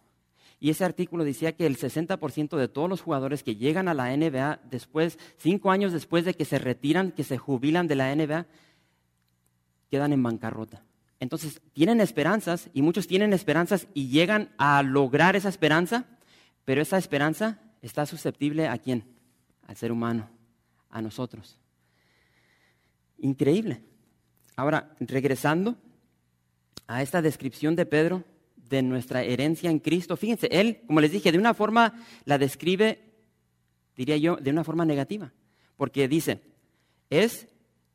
Y 0.61 0.69
ese 0.69 0.85
artículo 0.85 1.25
decía 1.25 1.51
que 1.57 1.65
el 1.65 1.77
60% 1.77 2.55
de 2.55 2.69
todos 2.69 2.89
los 2.89 3.01
jugadores 3.01 3.43
que 3.43 3.57
llegan 3.57 3.89
a 3.89 3.93
la 3.93 4.15
NBA 4.15 4.61
después, 4.71 5.19
cinco 5.35 5.69
años 5.69 5.91
después 5.91 6.23
de 6.23 6.35
que 6.35 6.45
se 6.45 6.57
retiran, 6.57 7.11
que 7.11 7.25
se 7.25 7.37
jubilan 7.37 7.89
de 7.89 7.95
la 7.95 8.15
NBA, 8.15 8.45
quedan 9.91 10.13
en 10.13 10.23
bancarrota. 10.23 10.85
Entonces, 11.19 11.59
tienen 11.73 11.99
esperanzas 11.99 12.69
y 12.73 12.81
muchos 12.81 13.05
tienen 13.05 13.33
esperanzas 13.33 13.89
y 13.93 14.07
llegan 14.07 14.53
a 14.57 14.81
lograr 14.83 15.35
esa 15.35 15.49
esperanza, 15.49 16.05
pero 16.63 16.81
esa 16.81 16.97
esperanza 16.97 17.59
está 17.81 18.05
susceptible 18.05 18.69
a 18.69 18.77
quién? 18.77 19.03
Al 19.67 19.75
ser 19.75 19.91
humano, 19.91 20.29
a 20.89 21.01
nosotros. 21.01 21.59
Increíble. 23.17 23.83
Ahora, 24.57 24.95
regresando 24.99 25.77
a 26.87 27.03
esta 27.03 27.21
descripción 27.21 27.75
de 27.75 27.85
Pedro 27.85 28.23
de 28.55 28.81
nuestra 28.81 29.23
herencia 29.23 29.69
en 29.69 29.77
Cristo, 29.77 30.17
fíjense, 30.17 30.49
él, 30.51 30.81
como 30.87 30.99
les 30.99 31.11
dije, 31.11 31.31
de 31.31 31.37
una 31.37 31.53
forma 31.53 31.93
la 32.25 32.39
describe, 32.39 32.99
diría 33.95 34.17
yo, 34.17 34.35
de 34.37 34.49
una 34.49 34.63
forma 34.63 34.83
negativa, 34.83 35.31
porque 35.77 36.07
dice, 36.07 36.41
es 37.11 37.47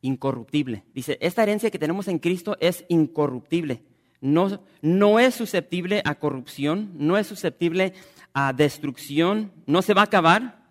incorruptible. 0.03 0.85
Dice, 0.95 1.19
esta 1.21 1.43
herencia 1.43 1.71
que 1.71 1.81
tenemos 1.81 2.07
en 2.07 2.21
Cristo 2.21 2.57
es 2.61 2.85
incorruptible. 2.89 3.83
No, 4.21 4.63
no 4.83 5.19
es 5.19 5.35
susceptible 5.35 6.01
a 6.05 6.15
corrupción, 6.15 6.93
no 6.95 7.19
es 7.19 7.27
susceptible 7.27 7.93
a 8.35 8.53
destrucción, 8.53 9.51
no 9.67 9.83
se 9.83 9.95
va 9.95 10.03
a 10.03 10.05
acabar, 10.05 10.65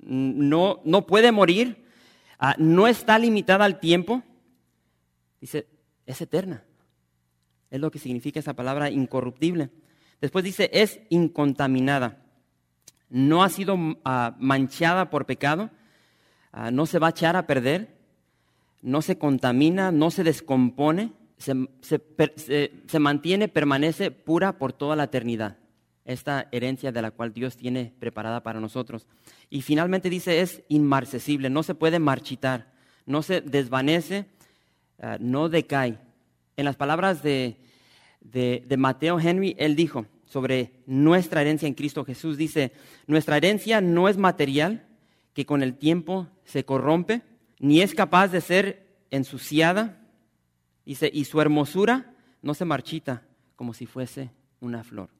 no, 0.00 0.80
no 0.84 1.06
puede 1.06 1.30
morir, 1.30 1.84
ah, 2.40 2.56
no 2.58 2.88
está 2.88 3.20
limitada 3.20 3.64
al 3.64 3.78
tiempo. 3.78 4.24
Dice, 5.40 5.66
es 6.06 6.20
eterna. 6.20 6.64
Es 7.70 7.80
lo 7.80 7.90
que 7.90 7.98
significa 7.98 8.40
esa 8.40 8.54
palabra 8.54 8.90
incorruptible. 8.90 9.70
Después 10.20 10.44
dice, 10.44 10.70
es 10.72 11.00
incontaminada. 11.10 12.24
No 13.08 13.42
ha 13.42 13.48
sido 13.48 13.76
ah, 14.04 14.36
manchada 14.38 15.10
por 15.10 15.26
pecado, 15.26 15.70
ah, 16.52 16.70
no 16.70 16.86
se 16.86 16.98
va 16.98 17.08
a 17.08 17.10
echar 17.10 17.36
a 17.36 17.46
perder 17.46 17.98
no 18.82 19.02
se 19.02 19.18
contamina, 19.18 19.92
no 19.92 20.10
se 20.10 20.24
descompone, 20.24 21.12
se, 21.36 22.98
mantiene, 22.98 23.48
permanece 23.48 24.10
pura 24.10 24.58
por 24.58 24.72
toda 24.72 24.96
la 24.96 25.04
eternidad. 25.04 25.58
Esta 26.04 26.48
herencia 26.52 26.90
de 26.90 27.02
la 27.02 27.10
cual 27.10 27.32
Dios 27.32 27.56
tiene 27.56 27.92
preparada 27.98 28.42
para 28.42 28.60
nosotros. 28.60 29.06
Y 29.50 29.62
finalmente 29.62 30.08
dice, 30.08 30.40
es 30.40 30.62
inmarcesible, 30.68 31.50
no 31.50 31.62
se 31.62 31.74
puede 31.74 31.98
marchitar, 31.98 32.72
no 33.04 33.22
se 33.22 33.40
desvanece, 33.40 34.26
ah, 35.00 35.16
no 35.20 35.48
decae. 35.48 35.98
En 36.56 36.64
las 36.64 36.76
palabras 36.76 37.22
de, 37.22 37.56
de 38.20 38.76
Mateo 38.76 39.20
Henry, 39.20 39.54
él 39.58 39.76
dijo 39.76 40.06
sobre 40.24 40.82
nuestra 40.86 41.40
herencia 41.40 41.66
en 41.66 41.74
Cristo 41.74 42.04
Jesús, 42.04 42.36
dice, 42.36 42.72
nuestra 43.06 43.36
herencia 43.36 43.80
no 43.80 44.08
es 44.08 44.18
material 44.18 44.86
que 45.32 45.46
con 45.46 45.62
el 45.62 45.76
tiempo 45.76 46.28
se 46.44 46.64
corrompe, 46.64 47.22
ni 47.58 47.80
es 47.80 47.94
capaz 47.94 48.28
de 48.28 48.40
ser 48.40 48.86
ensuciada, 49.10 50.00
dice, 50.84 51.10
y 51.12 51.24
su 51.24 51.40
hermosura 51.40 52.14
no 52.42 52.54
se 52.54 52.64
marchita 52.64 53.22
como 53.56 53.74
si 53.74 53.86
fuese 53.86 54.30
una 54.60 54.84
flor. 54.84 55.10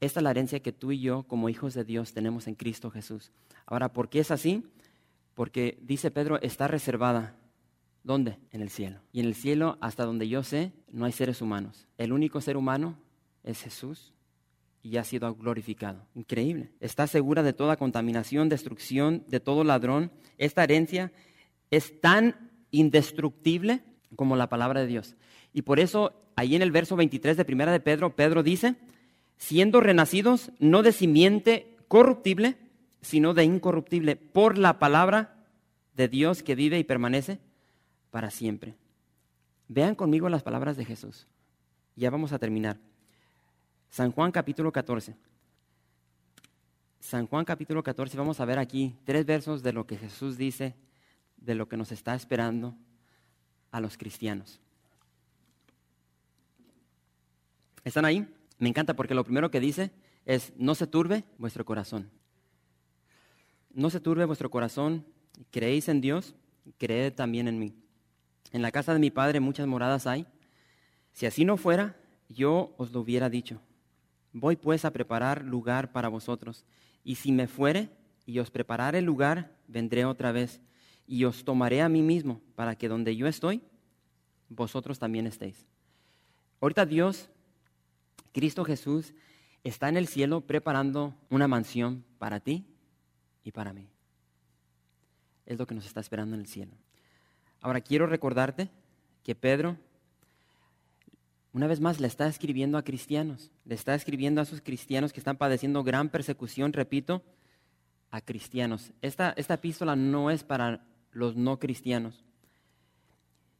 Esta 0.00 0.20
es 0.20 0.24
la 0.24 0.30
herencia 0.30 0.60
que 0.60 0.72
tú 0.72 0.92
y 0.92 1.00
yo, 1.00 1.24
como 1.24 1.48
hijos 1.48 1.74
de 1.74 1.84
Dios, 1.84 2.12
tenemos 2.12 2.46
en 2.46 2.54
Cristo 2.54 2.90
Jesús. 2.90 3.32
Ahora, 3.66 3.92
¿por 3.92 4.08
qué 4.08 4.20
es 4.20 4.30
así? 4.30 4.64
Porque, 5.34 5.78
dice 5.82 6.10
Pedro, 6.10 6.40
está 6.40 6.68
reservada. 6.68 7.36
¿Dónde? 8.02 8.38
En 8.50 8.62
el 8.62 8.70
cielo. 8.70 9.00
Y 9.12 9.20
en 9.20 9.26
el 9.26 9.34
cielo, 9.34 9.76
hasta 9.80 10.04
donde 10.04 10.28
yo 10.28 10.42
sé, 10.42 10.72
no 10.90 11.04
hay 11.04 11.12
seres 11.12 11.42
humanos. 11.42 11.86
El 11.98 12.12
único 12.12 12.40
ser 12.40 12.56
humano 12.56 12.98
es 13.44 13.62
Jesús 13.62 14.14
y 14.82 14.96
ha 14.96 15.04
sido 15.04 15.34
glorificado. 15.34 16.06
Increíble. 16.14 16.70
Está 16.80 17.06
segura 17.06 17.42
de 17.42 17.52
toda 17.52 17.76
contaminación, 17.76 18.48
destrucción, 18.48 19.24
de 19.28 19.40
todo 19.40 19.64
ladrón. 19.64 20.10
Esta 20.38 20.64
herencia 20.64 21.12
es 21.70 22.00
tan 22.00 22.50
indestructible 22.70 23.82
como 24.16 24.36
la 24.36 24.48
palabra 24.48 24.80
de 24.80 24.86
Dios. 24.86 25.16
Y 25.52 25.62
por 25.62 25.78
eso, 25.78 26.12
ahí 26.36 26.56
en 26.56 26.62
el 26.62 26.70
verso 26.70 26.96
23 26.96 27.36
de 27.36 27.44
Primera 27.44 27.72
de 27.72 27.80
Pedro, 27.80 28.16
Pedro 28.16 28.42
dice, 28.42 28.76
siendo 29.36 29.80
renacidos 29.80 30.52
no 30.58 30.82
de 30.82 30.92
simiente 30.92 31.76
corruptible, 31.88 32.56
sino 33.02 33.34
de 33.34 33.44
incorruptible, 33.44 34.16
por 34.16 34.58
la 34.58 34.78
palabra 34.78 35.44
de 35.94 36.08
Dios 36.08 36.42
que 36.42 36.54
vive 36.54 36.78
y 36.78 36.84
permanece 36.84 37.40
para 38.10 38.30
siempre. 38.30 38.74
Vean 39.68 39.94
conmigo 39.94 40.28
las 40.28 40.42
palabras 40.42 40.76
de 40.76 40.84
Jesús. 40.84 41.26
Ya 41.96 42.10
vamos 42.10 42.32
a 42.32 42.38
terminar. 42.38 42.78
San 43.90 44.12
Juan 44.12 44.32
capítulo 44.32 44.72
14. 44.72 45.14
San 47.00 47.26
Juan 47.26 47.44
capítulo 47.44 47.82
14, 47.82 48.16
vamos 48.16 48.40
a 48.40 48.44
ver 48.44 48.58
aquí 48.58 48.94
tres 49.04 49.24
versos 49.24 49.62
de 49.62 49.72
lo 49.72 49.86
que 49.86 49.96
Jesús 49.96 50.36
dice 50.36 50.74
de 51.38 51.54
lo 51.54 51.68
que 51.68 51.76
nos 51.76 51.90
está 51.92 52.14
esperando 52.14 52.76
a 53.70 53.80
los 53.80 53.96
cristianos. 53.96 54.60
¿Están 57.84 58.04
ahí? 58.04 58.28
Me 58.58 58.68
encanta 58.68 58.94
porque 58.94 59.14
lo 59.14 59.24
primero 59.24 59.50
que 59.50 59.58
dice 59.58 59.90
es, 60.26 60.52
no 60.56 60.74
se 60.74 60.86
turbe 60.86 61.24
vuestro 61.38 61.64
corazón. 61.64 62.10
No 63.72 63.88
se 63.88 64.00
turbe 64.00 64.26
vuestro 64.26 64.50
corazón, 64.50 65.06
creéis 65.50 65.88
en 65.88 66.00
Dios, 66.00 66.34
creed 66.76 67.14
también 67.14 67.48
en 67.48 67.58
mí. 67.58 67.74
En 68.52 68.62
la 68.62 68.72
casa 68.72 68.92
de 68.92 68.98
mi 68.98 69.10
Padre 69.10 69.40
muchas 69.40 69.66
moradas 69.66 70.06
hay. 70.06 70.26
Si 71.12 71.26
así 71.26 71.44
no 71.44 71.56
fuera, 71.56 71.96
yo 72.28 72.74
os 72.78 72.92
lo 72.92 73.00
hubiera 73.00 73.28
dicho. 73.28 73.60
Voy 74.32 74.56
pues 74.56 74.84
a 74.84 74.92
preparar 74.92 75.44
lugar 75.44 75.92
para 75.92 76.08
vosotros. 76.08 76.64
Y 77.04 77.16
si 77.16 77.32
me 77.32 77.46
fuere 77.46 77.90
y 78.26 78.38
os 78.38 78.50
preparare 78.50 79.02
lugar, 79.02 79.56
vendré 79.66 80.04
otra 80.04 80.32
vez 80.32 80.60
y 81.06 81.24
os 81.24 81.44
tomaré 81.44 81.82
a 81.82 81.88
mí 81.88 82.02
mismo 82.02 82.40
para 82.54 82.76
que 82.76 82.88
donde 82.88 83.16
yo 83.16 83.26
estoy, 83.26 83.62
vosotros 84.48 84.98
también 84.98 85.26
estéis. 85.26 85.66
Ahorita 86.60 86.86
Dios, 86.86 87.28
Cristo 88.32 88.64
Jesús, 88.64 89.14
está 89.64 89.88
en 89.88 89.96
el 89.96 90.06
cielo 90.06 90.42
preparando 90.42 91.14
una 91.28 91.48
mansión 91.48 92.04
para 92.18 92.40
ti 92.40 92.66
y 93.42 93.50
para 93.50 93.72
mí. 93.72 93.88
Es 95.46 95.58
lo 95.58 95.66
que 95.66 95.74
nos 95.74 95.86
está 95.86 96.00
esperando 96.00 96.36
en 96.36 96.42
el 96.42 96.46
cielo. 96.46 96.72
Ahora 97.60 97.80
quiero 97.80 98.06
recordarte 98.06 98.70
que 99.22 99.34
Pedro, 99.34 99.76
una 101.52 101.66
vez 101.66 101.80
más, 101.80 102.00
le 102.00 102.06
está 102.06 102.26
escribiendo 102.26 102.78
a 102.78 102.84
cristianos, 102.84 103.50
le 103.64 103.74
está 103.74 103.94
escribiendo 103.94 104.40
a 104.40 104.44
esos 104.44 104.62
cristianos 104.62 105.12
que 105.12 105.20
están 105.20 105.36
padeciendo 105.36 105.84
gran 105.84 106.08
persecución, 106.08 106.72
repito, 106.72 107.22
a 108.10 108.20
cristianos. 108.20 108.92
Esta, 109.02 109.34
esta 109.36 109.54
epístola 109.54 109.94
no 109.94 110.30
es 110.30 110.42
para 110.42 110.84
los 111.12 111.36
no 111.36 111.58
cristianos. 111.58 112.24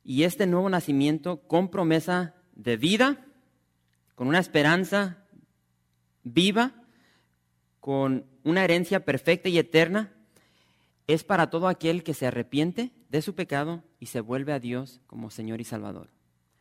Y 0.03 0.23
este 0.23 0.47
nuevo 0.47 0.71
nacimiento 0.71 1.41
con 1.43 1.69
promesa 1.69 2.35
de 2.55 2.77
vida, 2.77 3.27
con 4.15 4.29
una 4.29 4.39
esperanza 4.39 5.19
viva, 6.23 6.73
con 7.81 8.25
una 8.45 8.65
herencia 8.65 9.05
perfecta 9.05 9.51
y 9.51 9.59
eterna, 9.59 10.13
es 11.07 11.23
para 11.23 11.51
todo 11.51 11.69
aquel 11.69 12.03
que 12.03 12.15
se 12.15 12.27
arrepiente 12.27 12.93
de 13.11 13.23
su 13.23 13.35
pecado 13.35 13.83
y 13.99 14.07
se 14.07 14.21
vuelve 14.21 14.53
a 14.53 14.61
Dios 14.61 15.01
como 15.07 15.31
Señor 15.31 15.61
y 15.61 15.65
Salvador. 15.65 16.09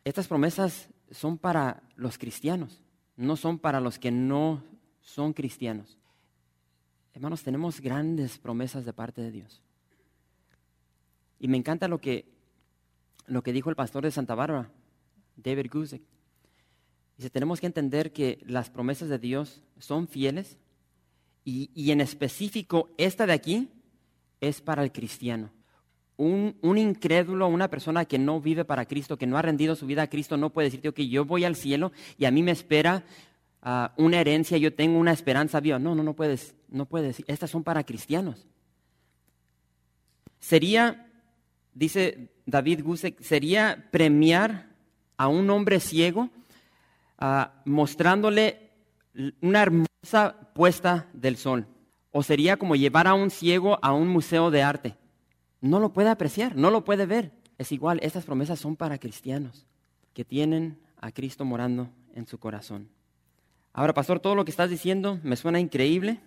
Estas 0.04 0.26
promesas 0.26 0.88
son 1.10 1.38
para 1.38 1.82
los 1.94 2.18
cristianos, 2.18 2.82
no 3.16 3.36
son 3.36 3.58
para 3.58 3.80
los 3.80 3.98
que 3.98 4.10
no 4.10 4.62
son 5.00 5.32
cristianos. 5.32 5.96
Hermanos, 7.14 7.44
tenemos 7.44 7.80
grandes 7.80 8.38
promesas 8.38 8.84
de 8.84 8.92
parte 8.92 9.22
de 9.22 9.30
Dios. 9.30 9.62
Y 11.38 11.48
me 11.48 11.56
encanta 11.56 11.88
lo 11.88 12.00
que, 12.00 12.28
lo 13.26 13.42
que 13.42 13.52
dijo 13.52 13.70
el 13.70 13.76
pastor 13.76 14.04
de 14.04 14.10
Santa 14.10 14.34
Bárbara, 14.34 14.70
David 15.36 15.70
Guzik. 15.72 16.02
Dice, 17.16 17.30
tenemos 17.30 17.60
que 17.60 17.66
entender 17.66 18.12
que 18.12 18.42
las 18.44 18.70
promesas 18.70 19.08
de 19.08 19.18
Dios 19.18 19.62
son 19.78 20.08
fieles 20.08 20.58
y, 21.44 21.70
y 21.74 21.92
en 21.92 22.00
específico 22.00 22.90
esta 22.96 23.26
de 23.26 23.34
aquí 23.34 23.68
es 24.40 24.60
para 24.60 24.82
el 24.82 24.90
cristiano. 24.90 25.50
Un, 26.22 26.56
un, 26.60 26.76
incrédulo, 26.76 27.48
una 27.48 27.68
persona 27.68 28.04
que 28.04 28.18
no 28.18 28.40
vive 28.40 28.64
para 28.64 28.84
Cristo, 28.84 29.16
que 29.16 29.26
no 29.26 29.38
ha 29.38 29.42
rendido 29.42 29.74
su 29.74 29.86
vida 29.86 30.02
a 30.02 30.10
Cristo, 30.10 30.36
no 30.36 30.50
puede 30.50 30.66
decirte, 30.66 30.92
que 30.92 31.08
yo 31.08 31.24
voy 31.24 31.44
al 31.44 31.56
cielo 31.56 31.92
y 32.18 32.26
a 32.26 32.30
mí 32.30 32.42
me 32.42 32.50
espera 32.50 33.04
uh, 33.64 34.02
una 34.02 34.20
herencia, 34.20 34.58
yo 34.58 34.74
tengo 34.74 34.98
una 34.98 35.12
esperanza 35.12 35.60
viva. 35.60 35.78
No, 35.78 35.94
no, 35.94 36.02
no 36.02 36.14
puedes, 36.14 36.54
no 36.68 36.84
puedes. 36.86 37.22
Estas 37.26 37.50
son 37.50 37.64
para 37.64 37.84
cristianos. 37.84 38.46
Sería 40.40 41.06
dice 41.74 42.28
David 42.46 42.82
Gusek, 42.82 43.20
sería 43.22 43.88
premiar 43.90 44.68
a 45.16 45.28
un 45.28 45.48
hombre 45.50 45.80
ciego 45.80 46.30
ah, 47.18 47.52
mostrándole 47.64 48.70
una 49.40 49.62
hermosa 49.62 50.52
puesta 50.54 51.08
del 51.12 51.36
sol. 51.36 51.66
O 52.12 52.22
sería 52.22 52.56
como 52.56 52.74
llevar 52.74 53.06
a 53.06 53.14
un 53.14 53.30
ciego 53.30 53.78
a 53.82 53.92
un 53.92 54.08
museo 54.08 54.50
de 54.50 54.62
arte. 54.62 54.96
No 55.60 55.80
lo 55.80 55.92
puede 55.92 56.08
apreciar, 56.08 56.56
no 56.56 56.70
lo 56.70 56.84
puede 56.84 57.06
ver. 57.06 57.32
Es 57.58 57.72
igual, 57.72 58.00
estas 58.02 58.24
promesas 58.24 58.58
son 58.58 58.76
para 58.76 58.98
cristianos 58.98 59.66
que 60.14 60.24
tienen 60.24 60.78
a 61.00 61.12
Cristo 61.12 61.44
morando 61.44 61.90
en 62.14 62.26
su 62.26 62.38
corazón. 62.38 62.88
Ahora, 63.72 63.94
pastor, 63.94 64.20
todo 64.20 64.34
lo 64.34 64.44
que 64.44 64.50
estás 64.50 64.70
diciendo 64.70 65.20
me 65.22 65.36
suena 65.36 65.60
increíble, 65.60 66.20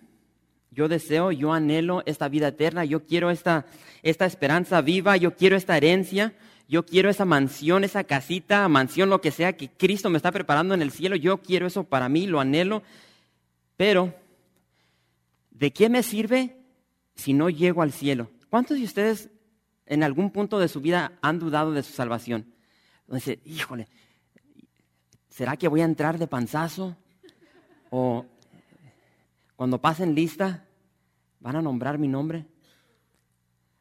yo 0.70 0.88
deseo, 0.88 1.30
yo 1.30 1.52
anhelo 1.52 2.02
esta 2.06 2.28
vida 2.28 2.48
eterna, 2.48 2.84
yo 2.84 3.04
quiero 3.04 3.30
esta, 3.30 3.66
esta 4.02 4.26
esperanza 4.26 4.80
viva, 4.80 5.16
yo 5.16 5.36
quiero 5.36 5.56
esta 5.56 5.76
herencia, 5.76 6.34
yo 6.68 6.84
quiero 6.84 7.10
esa 7.10 7.24
mansión, 7.24 7.84
esa 7.84 8.04
casita, 8.04 8.66
mansión, 8.68 9.10
lo 9.10 9.20
que 9.20 9.30
sea 9.30 9.56
que 9.56 9.68
Cristo 9.68 10.10
me 10.10 10.16
está 10.16 10.32
preparando 10.32 10.74
en 10.74 10.82
el 10.82 10.90
cielo, 10.90 11.16
yo 11.16 11.38
quiero 11.38 11.66
eso 11.66 11.84
para 11.84 12.08
mí, 12.08 12.26
lo 12.26 12.40
anhelo, 12.40 12.82
pero 13.76 14.14
¿de 15.50 15.72
qué 15.72 15.88
me 15.88 16.02
sirve 16.02 16.56
si 17.14 17.34
no 17.34 17.50
llego 17.50 17.82
al 17.82 17.92
cielo? 17.92 18.30
¿Cuántos 18.54 18.78
de 18.78 18.84
ustedes 18.84 19.30
en 19.84 20.04
algún 20.04 20.30
punto 20.30 20.60
de 20.60 20.68
su 20.68 20.80
vida 20.80 21.18
han 21.22 21.40
dudado 21.40 21.72
de 21.72 21.82
su 21.82 21.92
salvación? 21.92 22.54
Dice, 23.08 23.40
híjole, 23.44 23.88
¿será 25.28 25.56
que 25.56 25.66
voy 25.66 25.80
a 25.80 25.84
entrar 25.84 26.20
de 26.20 26.28
panzazo? 26.28 26.96
¿O 27.90 28.24
cuando 29.56 29.80
pasen 29.80 30.14
lista, 30.14 30.64
¿van 31.40 31.56
a 31.56 31.62
nombrar 31.62 31.98
mi 31.98 32.06
nombre? 32.06 32.46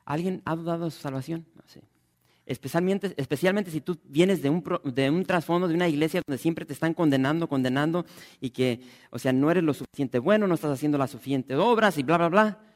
¿Alguien 0.05 0.41
ha 0.43 0.55
dudado 0.55 0.85
de 0.85 0.89
su 0.89 1.01
salvación? 1.01 1.45
Sé. 1.67 1.83
Especialmente, 2.47 3.13
especialmente 3.15 3.69
si 3.69 3.79
tú 3.79 3.99
vienes 4.05 4.41
de 4.41 4.49
un, 4.49 4.63
de 4.85 5.11
un 5.11 5.23
trasfondo 5.23 5.67
de 5.67 5.75
una 5.75 5.87
iglesia 5.87 6.23
donde 6.25 6.39
siempre 6.39 6.65
te 6.65 6.73
están 6.73 6.95
condenando, 6.95 7.47
condenando 7.47 8.07
y 8.41 8.49
que, 8.49 8.81
o 9.11 9.19
sea, 9.19 9.33
no 9.33 9.51
eres 9.51 9.63
lo 9.63 9.75
suficiente 9.75 10.17
bueno, 10.17 10.47
no 10.47 10.55
estás 10.55 10.71
haciendo 10.71 10.97
las 10.97 11.11
suficientes 11.11 11.59
obras 11.59 11.95
y 11.99 12.01
bla, 12.01 12.17
bla, 12.17 12.29
bla. 12.29 12.72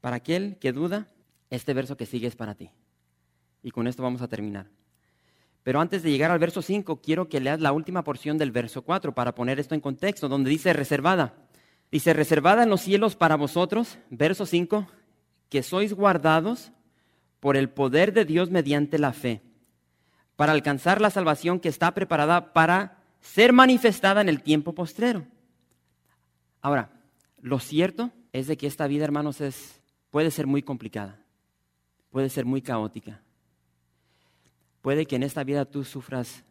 Para 0.00 0.16
aquel 0.16 0.58
que 0.58 0.72
duda, 0.72 1.08
este 1.50 1.74
verso 1.74 1.96
que 1.96 2.06
sigue 2.06 2.26
es 2.26 2.36
para 2.36 2.54
ti. 2.54 2.70
Y 3.62 3.70
con 3.70 3.86
esto 3.86 4.02
vamos 4.02 4.22
a 4.22 4.28
terminar. 4.28 4.66
Pero 5.62 5.80
antes 5.80 6.02
de 6.02 6.10
llegar 6.10 6.30
al 6.30 6.38
verso 6.38 6.62
5, 6.62 7.00
quiero 7.02 7.28
que 7.28 7.40
leas 7.40 7.60
la 7.60 7.72
última 7.72 8.04
porción 8.04 8.38
del 8.38 8.52
verso 8.52 8.82
4 8.82 9.14
para 9.14 9.34
poner 9.34 9.58
esto 9.60 9.74
en 9.74 9.80
contexto, 9.80 10.28
donde 10.28 10.50
dice 10.50 10.72
reservada. 10.72 11.34
Dice, 11.90 12.12
reservada 12.12 12.62
en 12.62 12.70
los 12.70 12.82
cielos 12.82 13.16
para 13.16 13.36
vosotros, 13.36 13.98
verso 14.10 14.46
5, 14.46 14.86
que 15.48 15.62
sois 15.62 15.94
guardados 15.94 16.72
por 17.40 17.56
el 17.56 17.70
poder 17.70 18.12
de 18.12 18.24
Dios 18.24 18.50
mediante 18.50 18.98
la 18.98 19.12
fe, 19.12 19.42
para 20.36 20.52
alcanzar 20.52 21.00
la 21.00 21.10
salvación 21.10 21.60
que 21.60 21.68
está 21.68 21.92
preparada 21.94 22.52
para 22.52 22.98
ser 23.20 23.52
manifestada 23.52 24.20
en 24.20 24.28
el 24.28 24.42
tiempo 24.42 24.74
postrero. 24.74 25.26
Ahora, 26.60 26.90
lo 27.40 27.58
cierto 27.58 28.10
es 28.32 28.46
de 28.46 28.56
que 28.56 28.66
esta 28.66 28.86
vida, 28.86 29.04
hermanos, 29.04 29.40
es, 29.40 29.77
puede 30.10 30.30
ser 30.30 30.46
muy 30.46 30.62
complicada, 30.62 31.20
puede 32.10 32.28
ser 32.28 32.44
muy 32.44 32.62
caótica. 32.62 33.22
Puede 34.80 35.06
que 35.06 35.16
en 35.16 35.22
esta 35.22 35.44
vida 35.44 35.64
tú 35.64 35.84
sufras 35.84 36.44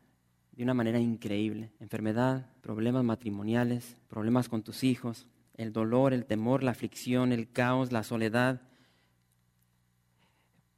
de 0.52 0.63
una 0.63 0.74
manera 0.74 1.00
increíble. 1.00 1.72
Enfermedad, 1.80 2.46
problemas 2.62 3.04
matrimoniales, 3.04 3.98
problemas 4.10 4.50
con 4.50 4.63
tus 4.63 4.84
hijos, 4.84 5.28
el 5.54 5.72
dolor, 5.72 6.13
el 6.13 6.26
temor, 6.26 6.63
la 6.63 6.72
aflicción, 6.72 7.32
el 7.32 7.50
caos, 7.52 7.91
la 7.91 8.04
soledad. 8.04 8.62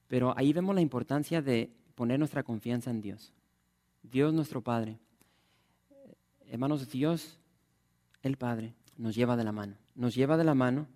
Pero 0.08 0.38
ahí 0.38 0.54
vemos 0.54 0.76
la 0.76 0.82
importancia 0.82 1.42
de 1.42 1.72
poner 1.96 2.20
nuestra 2.20 2.44
confianza 2.44 2.92
en 2.92 3.02
Dios. 3.02 3.34
Dios 4.04 4.34
nuestro 4.34 4.62
Padre. 4.62 5.00
Hermanos, 6.48 6.90
Dios, 6.90 7.40
el 8.22 8.38
Padre, 8.38 8.74
nos 8.98 9.16
lleva 9.16 9.36
de 9.36 9.44
la 9.44 9.52
mano. 9.52 9.76
Nos 9.96 10.16
lleva 10.16 10.38
de 10.38 10.44
la 10.44 10.56
mano 10.56 10.88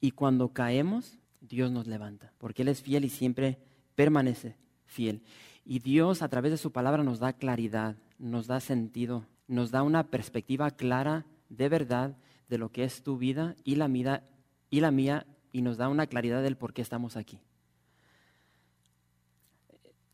y 0.00 0.12
cuando 0.12 0.48
caemos, 0.52 1.18
Dios 1.40 1.70
nos 1.70 1.86
levanta, 1.86 2.32
porque 2.38 2.62
Él 2.62 2.68
es 2.68 2.82
fiel 2.82 3.04
y 3.04 3.08
siempre 3.08 3.58
permanece 3.94 4.56
fiel. 4.84 5.22
Y 5.64 5.80
Dios 5.80 6.22
a 6.22 6.28
través 6.28 6.52
de 6.52 6.58
su 6.58 6.72
palabra 6.72 7.02
nos 7.02 7.18
da 7.18 7.32
claridad, 7.32 7.96
nos 8.18 8.46
da 8.46 8.60
sentido, 8.60 9.26
nos 9.48 9.70
da 9.70 9.82
una 9.82 10.04
perspectiva 10.04 10.70
clara 10.70 11.26
de 11.48 11.68
verdad 11.68 12.16
de 12.48 12.58
lo 12.58 12.70
que 12.70 12.84
es 12.84 13.02
tu 13.02 13.18
vida 13.18 13.56
y 13.64 13.76
la 13.76 13.88
mía 13.88 14.22
y, 14.70 14.80
la 14.80 14.90
mía, 14.90 15.26
y 15.52 15.62
nos 15.62 15.76
da 15.76 15.88
una 15.88 16.06
claridad 16.06 16.42
del 16.42 16.56
por 16.56 16.72
qué 16.72 16.82
estamos 16.82 17.16
aquí. 17.16 17.40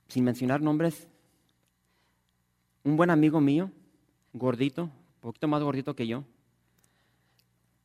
Sin 0.08 0.24
mencionar 0.24 0.60
nombres, 0.60 1.08
un 2.84 2.96
buen 2.96 3.10
amigo 3.10 3.40
mío, 3.40 3.70
gordito, 4.32 4.84
un 4.84 5.20
poquito 5.20 5.48
más 5.48 5.62
gordito 5.62 5.96
que 5.96 6.06
yo, 6.06 6.24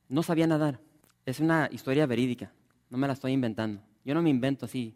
no 0.09 0.23
sabía 0.23 0.47
nadar. 0.47 0.79
Es 1.27 1.41
una 1.41 1.67
historia 1.73 2.05
verídica, 2.05 2.53
no 2.89 2.97
me 2.97 3.05
la 3.05 3.11
estoy 3.11 3.33
inventando. 3.33 3.81
Yo 4.05 4.13
no 4.13 4.21
me 4.21 4.29
invento 4.29 4.65
así 4.65 4.95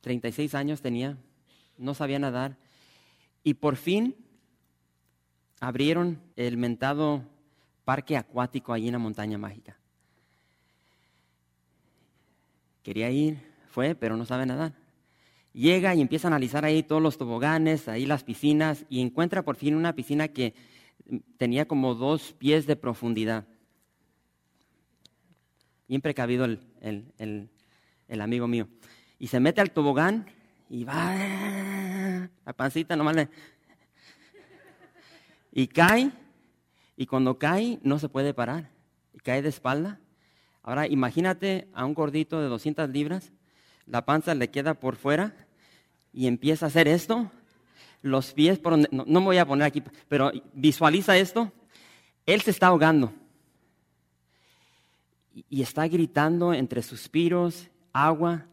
36 0.00 0.56
años 0.56 0.82
tenía, 0.82 1.16
no 1.78 1.94
sabía 1.94 2.18
nadar. 2.18 2.56
Y 3.44 3.54
por 3.54 3.76
fin 3.76 4.16
abrieron 5.60 6.20
el 6.34 6.56
mentado 6.56 7.22
parque 7.84 8.16
acuático 8.16 8.72
allí 8.72 8.88
en 8.88 8.94
la 8.94 8.98
montaña 8.98 9.38
mágica. 9.38 9.78
Quería 12.82 13.08
ir, 13.12 13.38
fue, 13.68 13.94
pero 13.94 14.16
no 14.16 14.24
sabe 14.24 14.44
nadar. 14.44 14.72
Llega 15.52 15.94
y 15.94 16.00
empieza 16.00 16.26
a 16.26 16.30
analizar 16.30 16.64
ahí 16.64 16.82
todos 16.82 17.00
los 17.00 17.16
toboganes, 17.16 17.86
ahí 17.86 18.06
las 18.06 18.24
piscinas, 18.24 18.86
y 18.88 19.02
encuentra 19.02 19.44
por 19.44 19.54
fin 19.54 19.76
una 19.76 19.94
piscina 19.94 20.26
que 20.26 20.52
tenía 21.36 21.68
como 21.68 21.94
dos 21.94 22.32
pies 22.32 22.66
de 22.66 22.74
profundidad. 22.74 23.46
Bien 25.88 26.00
precavido 26.00 26.44
el, 26.44 27.48
el 28.08 28.20
amigo 28.20 28.46
mío. 28.48 28.68
Y 29.18 29.28
se 29.28 29.40
mete 29.40 29.60
al 29.60 29.70
tobogán 29.70 30.26
y 30.68 30.84
va, 30.84 31.14
la 32.44 32.52
pancita 32.52 32.96
nomás 32.96 33.16
le, 33.16 33.28
y 35.52 35.68
cae, 35.68 36.10
y 36.96 37.06
cuando 37.06 37.38
cae 37.38 37.78
no 37.82 37.98
se 37.98 38.08
puede 38.08 38.34
parar, 38.34 38.70
y 39.14 39.18
cae 39.18 39.42
de 39.42 39.48
espalda. 39.48 40.00
Ahora 40.62 40.86
imagínate 40.86 41.68
a 41.72 41.84
un 41.84 41.94
gordito 41.94 42.40
de 42.40 42.48
200 42.48 42.90
libras, 42.90 43.32
la 43.86 44.04
panza 44.04 44.34
le 44.34 44.50
queda 44.50 44.74
por 44.74 44.96
fuera 44.96 45.34
y 46.12 46.26
empieza 46.26 46.66
a 46.66 46.68
hacer 46.68 46.88
esto, 46.88 47.30
los 48.02 48.32
pies 48.32 48.58
por 48.58 48.72
donde, 48.72 48.88
no, 48.90 49.04
no 49.06 49.20
me 49.20 49.26
voy 49.26 49.38
a 49.38 49.46
poner 49.46 49.66
aquí, 49.66 49.82
pero 50.08 50.32
visualiza 50.52 51.16
esto, 51.16 51.52
él 52.26 52.40
se 52.40 52.50
está 52.50 52.66
ahogando 52.66 53.12
y 55.48 55.60
está 55.60 55.86
gritando 55.86 56.54
entre 56.54 56.82
suspiros, 56.82 57.68
agua, 57.92 58.46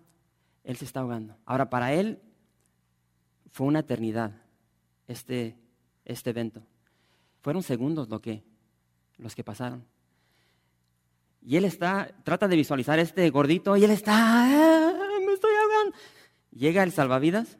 él 0.63 0.75
se 0.75 0.85
está 0.85 0.99
ahogando. 0.99 1.37
Ahora, 1.45 1.69
para 1.69 1.93
él 1.93 2.19
fue 3.51 3.67
una 3.67 3.79
eternidad 3.79 4.33
este, 5.07 5.55
este 6.03 6.31
evento. 6.31 6.61
Fueron 7.41 7.63
segundos 7.63 8.09
lo 8.09 8.19
que, 8.19 8.43
los 9.17 9.33
que 9.33 9.43
pasaron. 9.43 9.85
Y 11.41 11.55
él 11.55 11.65
está, 11.65 12.13
trata 12.23 12.47
de 12.47 12.55
visualizar 12.55 12.99
este 12.99 13.29
gordito 13.29 13.77
y 13.77 13.83
él 13.83 13.91
está, 13.91 14.13
ah, 14.15 15.19
me 15.25 15.33
estoy 15.33 15.51
ahogando. 15.55 15.97
Llega 16.51 16.83
el 16.83 16.91
salvavidas 16.91 17.57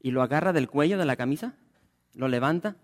y 0.00 0.10
lo 0.10 0.22
agarra 0.22 0.52
del 0.52 0.68
cuello 0.68 0.98
de 0.98 1.04
la 1.04 1.16
camisa, 1.16 1.54
lo 2.14 2.26
levanta. 2.26 2.76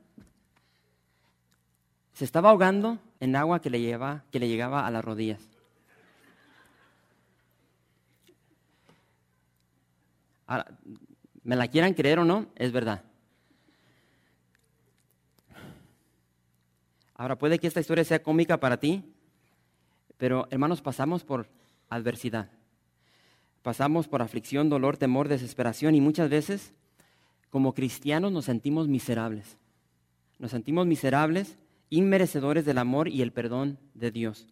Se 2.13 2.25
estaba 2.25 2.51
ahogando 2.51 2.99
en 3.21 3.37
agua 3.37 3.61
que 3.61 3.71
le, 3.71 3.81
lleva, 3.81 4.25
que 4.31 4.39
le 4.39 4.49
llegaba 4.49 4.87
a 4.87 4.91
las 4.91 5.05
rodillas. 5.05 5.41
Ahora, 10.47 10.67
me 11.43 11.57
la 11.57 11.69
quieran 11.69 11.95
creer 11.95 12.19
o 12.19 12.25
no, 12.25 12.47
es 12.55 12.73
verdad. 12.73 13.03
Ahora, 17.15 17.37
puede 17.37 17.59
que 17.59 17.67
esta 17.67 17.81
historia 17.81 18.05
sea 18.05 18.23
cómica 18.23 18.59
para 18.59 18.79
ti, 18.79 19.03
pero 20.17 20.47
hermanos, 20.51 20.83
pasamos 20.83 21.25
por 21.25 21.49
adversidad. 21.89 22.51
Pasamos 23.63 24.07
por 24.07 24.23
aflicción, 24.23 24.69
dolor, 24.69 24.97
temor, 24.97 25.29
desesperación 25.29 25.95
y 25.95 26.01
muchas 26.01 26.31
veces 26.31 26.73
como 27.51 27.75
cristianos 27.75 28.33
nos 28.33 28.45
sentimos 28.45 28.87
miserables. 28.87 29.57
Nos 30.39 30.51
sentimos 30.51 30.87
miserables, 30.87 31.57
inmerecedores 31.91 32.65
del 32.65 32.79
amor 32.79 33.09
y 33.09 33.23
el 33.23 33.33
perdón 33.33 33.79
de 33.95 34.11
Dios. 34.11 34.47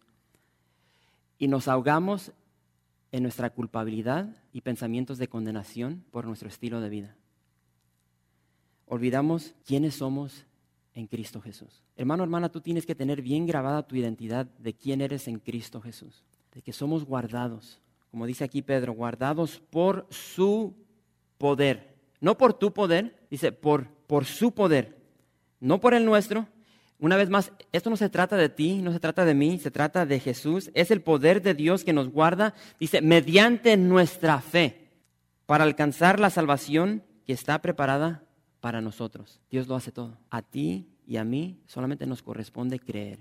Y 1.37 1.47
nos 1.47 1.67
ahogamos 1.67 2.31
en 3.11 3.23
nuestra 3.23 3.49
culpabilidad 3.49 4.35
y 4.51 4.61
pensamientos 4.61 5.17
de 5.17 5.27
condenación 5.27 6.03
por 6.11 6.25
nuestro 6.25 6.49
estilo 6.49 6.81
de 6.81 6.89
vida. 6.89 7.15
Olvidamos 8.87 9.55
quiénes 9.65 9.95
somos 9.95 10.45
en 10.93 11.07
Cristo 11.07 11.41
Jesús. 11.41 11.83
Hermano, 11.95 12.23
hermana, 12.23 12.49
tú 12.49 12.61
tienes 12.61 12.85
que 12.85 12.95
tener 12.95 13.21
bien 13.21 13.45
grabada 13.45 13.87
tu 13.87 13.95
identidad 13.95 14.45
de 14.45 14.73
quién 14.73 15.01
eres 15.01 15.27
en 15.27 15.39
Cristo 15.39 15.81
Jesús, 15.81 16.23
de 16.53 16.61
que 16.61 16.73
somos 16.73 17.05
guardados, 17.05 17.81
como 18.11 18.25
dice 18.25 18.45
aquí 18.45 18.61
Pedro, 18.61 18.93
guardados 18.93 19.59
por 19.69 20.07
su 20.09 20.73
poder. 21.37 21.95
No 22.21 22.37
por 22.37 22.53
tu 22.53 22.73
poder, 22.73 23.27
dice 23.29 23.51
por, 23.51 23.87
por 24.07 24.25
su 24.25 24.53
poder, 24.53 24.97
no 25.59 25.81
por 25.81 25.93
el 25.93 26.05
nuestro, 26.05 26.47
una 26.99 27.17
vez 27.17 27.29
más, 27.29 27.51
esto 27.71 27.89
no 27.89 27.97
se 27.97 28.09
trata 28.09 28.37
de 28.37 28.49
ti, 28.49 28.81
no 28.81 28.93
se 28.93 28.99
trata 28.99 29.25
de 29.25 29.33
mí, 29.33 29.59
se 29.59 29.71
trata 29.71 30.05
de 30.05 30.19
Jesús. 30.19 30.71
Es 30.73 30.91
el 30.91 31.01
poder 31.01 31.41
de 31.41 31.53
Dios 31.53 31.83
que 31.83 31.93
nos 31.93 32.09
guarda, 32.09 32.53
dice, 32.79 33.01
mediante 33.01 33.75
nuestra 33.75 34.39
fe, 34.41 34.89
para 35.45 35.63
alcanzar 35.63 36.19
la 36.19 36.29
salvación 36.29 37.03
que 37.25 37.33
está 37.33 37.61
preparada 37.61 38.23
para 38.61 38.81
nosotros. 38.81 39.41
Dios 39.51 39.67
lo 39.67 39.75
hace 39.75 39.91
todo. 39.91 40.17
A 40.29 40.41
ti 40.41 40.87
y 41.05 41.17
a 41.17 41.23
mí 41.23 41.59
solamente 41.67 42.05
nos 42.05 42.23
corresponde 42.23 42.79
creer. 42.79 43.19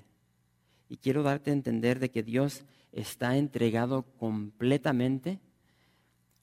Y 0.88 0.96
quiero 0.96 1.22
darte 1.22 1.50
a 1.50 1.54
entender 1.54 1.98
de 1.98 2.10
que 2.10 2.22
Dios 2.22 2.64
está 2.92 3.36
entregado 3.36 4.02
completamente, 4.18 5.40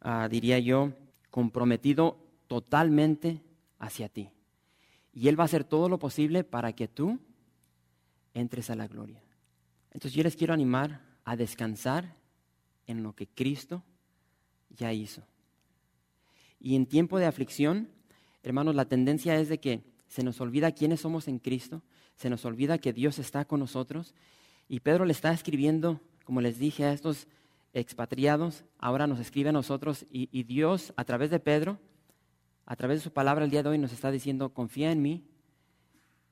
ah, 0.01 0.27
diría 0.29 0.59
yo, 0.59 0.91
comprometido 1.29 2.17
totalmente 2.47 3.41
hacia 3.79 4.09
ti. 4.09 4.29
Y 5.13 5.27
Él 5.27 5.39
va 5.39 5.43
a 5.43 5.45
hacer 5.45 5.63
todo 5.63 5.89
lo 5.89 5.99
posible 5.99 6.43
para 6.43 6.73
que 6.73 6.87
tú 6.87 7.19
entres 8.33 8.69
a 8.69 8.75
la 8.75 8.87
gloria. 8.87 9.21
Entonces 9.91 10.13
yo 10.13 10.23
les 10.23 10.35
quiero 10.35 10.53
animar 10.53 11.01
a 11.25 11.35
descansar 11.35 12.15
en 12.87 13.03
lo 13.03 13.13
que 13.13 13.27
Cristo 13.27 13.83
ya 14.69 14.93
hizo. 14.93 15.23
Y 16.59 16.75
en 16.75 16.85
tiempo 16.85 17.19
de 17.19 17.25
aflicción, 17.25 17.89
hermanos, 18.43 18.75
la 18.75 18.85
tendencia 18.85 19.37
es 19.39 19.49
de 19.49 19.59
que 19.59 19.83
se 20.07 20.23
nos 20.23 20.39
olvida 20.41 20.71
quiénes 20.71 21.01
somos 21.01 21.27
en 21.27 21.39
Cristo, 21.39 21.81
se 22.15 22.29
nos 22.29 22.45
olvida 22.45 22.77
que 22.77 22.93
Dios 22.93 23.19
está 23.19 23.45
con 23.45 23.59
nosotros. 23.59 24.13
Y 24.67 24.81
Pedro 24.81 25.05
le 25.05 25.11
está 25.11 25.31
escribiendo, 25.31 25.99
como 26.23 26.41
les 26.41 26.59
dije, 26.59 26.85
a 26.85 26.93
estos 26.93 27.27
expatriados, 27.73 28.63
ahora 28.77 29.07
nos 29.07 29.19
escribe 29.19 29.49
a 29.49 29.53
nosotros 29.53 30.05
y, 30.11 30.29
y 30.31 30.43
Dios 30.43 30.93
a 30.97 31.05
través 31.05 31.29
de 31.29 31.39
Pedro 31.39 31.79
a 32.71 32.75
través 32.77 32.99
de 32.99 33.03
su 33.03 33.11
palabra 33.11 33.43
el 33.43 33.51
día 33.51 33.63
de 33.63 33.67
hoy 33.67 33.77
nos 33.77 33.91
está 33.91 34.11
diciendo, 34.11 34.53
confía 34.53 34.93
en 34.93 35.01
mí, 35.01 35.25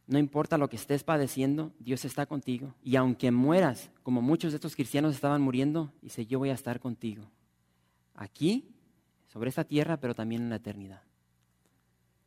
no 0.07 0.17
importa 0.17 0.57
lo 0.57 0.69
que 0.69 0.77
estés 0.77 1.03
padeciendo, 1.03 1.73
Dios 1.79 2.05
está 2.05 2.27
contigo. 2.27 2.75
Y 2.81 2.95
aunque 2.95 3.29
mueras, 3.29 3.91
como 4.03 4.21
muchos 4.21 4.53
de 4.53 4.55
estos 4.55 4.73
cristianos 4.73 5.13
estaban 5.13 5.41
muriendo, 5.41 5.91
dice, 6.01 6.25
yo 6.25 6.39
voy 6.39 6.49
a 6.49 6.53
estar 6.53 6.79
contigo. 6.79 7.29
Aquí, 8.15 8.73
sobre 9.27 9.49
esta 9.49 9.65
tierra, 9.65 9.97
pero 9.97 10.15
también 10.15 10.43
en 10.43 10.49
la 10.49 10.55
eternidad. 10.55 11.01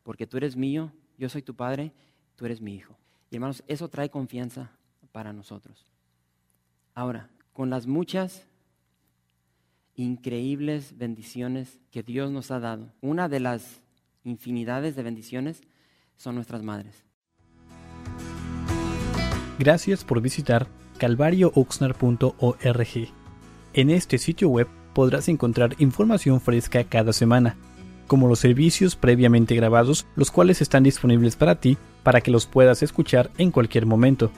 Porque 0.02 0.26
tú 0.26 0.36
eres 0.36 0.56
mío, 0.56 0.92
yo 1.16 1.30
soy 1.30 1.40
tu 1.40 1.54
padre, 1.54 1.90
tú 2.36 2.44
eres 2.44 2.60
mi 2.60 2.74
hijo. 2.74 2.98
Y 3.30 3.36
hermanos, 3.36 3.64
eso 3.66 3.88
trae 3.88 4.10
confianza 4.10 4.72
para 5.10 5.32
nosotros. 5.32 5.86
Ahora, 6.94 7.30
con 7.54 7.70
las 7.70 7.86
muchas 7.86 8.46
increíbles 9.94 10.98
bendiciones 10.98 11.80
que 11.90 12.02
Dios 12.02 12.30
nos 12.30 12.50
ha 12.50 12.60
dado, 12.60 12.92
una 13.00 13.30
de 13.30 13.40
las 13.40 13.80
infinidades 14.24 14.96
de 14.96 15.02
bendiciones 15.02 15.62
son 16.16 16.34
nuestras 16.34 16.62
madres. 16.62 17.04
Gracias 19.58 20.04
por 20.04 20.20
visitar 20.20 20.66
calvariooxnar.org. 20.98 23.08
En 23.74 23.90
este 23.90 24.18
sitio 24.18 24.48
web 24.48 24.68
podrás 24.94 25.28
encontrar 25.28 25.74
información 25.78 26.40
fresca 26.40 26.84
cada 26.84 27.12
semana, 27.12 27.56
como 28.06 28.28
los 28.28 28.40
servicios 28.40 28.96
previamente 28.96 29.54
grabados, 29.54 30.06
los 30.16 30.30
cuales 30.30 30.60
están 30.60 30.82
disponibles 30.82 31.36
para 31.36 31.60
ti 31.60 31.78
para 32.02 32.20
que 32.20 32.30
los 32.30 32.46
puedas 32.46 32.82
escuchar 32.82 33.30
en 33.38 33.50
cualquier 33.50 33.86
momento. 33.86 34.30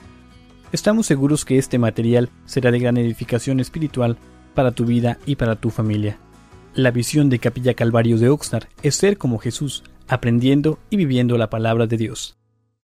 Estamos 0.71 1.05
seguros 1.05 1.45
que 1.45 1.57
este 1.57 1.77
material 1.77 2.29
será 2.45 2.71
de 2.71 2.79
gran 2.79 2.97
edificación 2.97 3.59
espiritual 3.59 4.17
para 4.53 4.71
tu 4.71 4.85
vida 4.85 5.17
y 5.25 5.35
para 5.35 5.55
tu 5.55 5.69
familia. 5.69 6.19
La 6.75 6.91
visión 6.91 7.29
de 7.29 7.39
Capilla 7.39 7.73
Calvario 7.73 8.17
de 8.17 8.27
Oxnard 8.27 8.67
es 8.83 8.95
ser 8.95 9.17
como 9.17 9.37
Jesús, 9.37 9.81
aprendiendo 10.09 10.77
y 10.89 10.97
viviendo 10.97 11.37
la 11.37 11.49
palabra 11.49 11.87
de 11.87 11.95
Dios. 11.95 12.35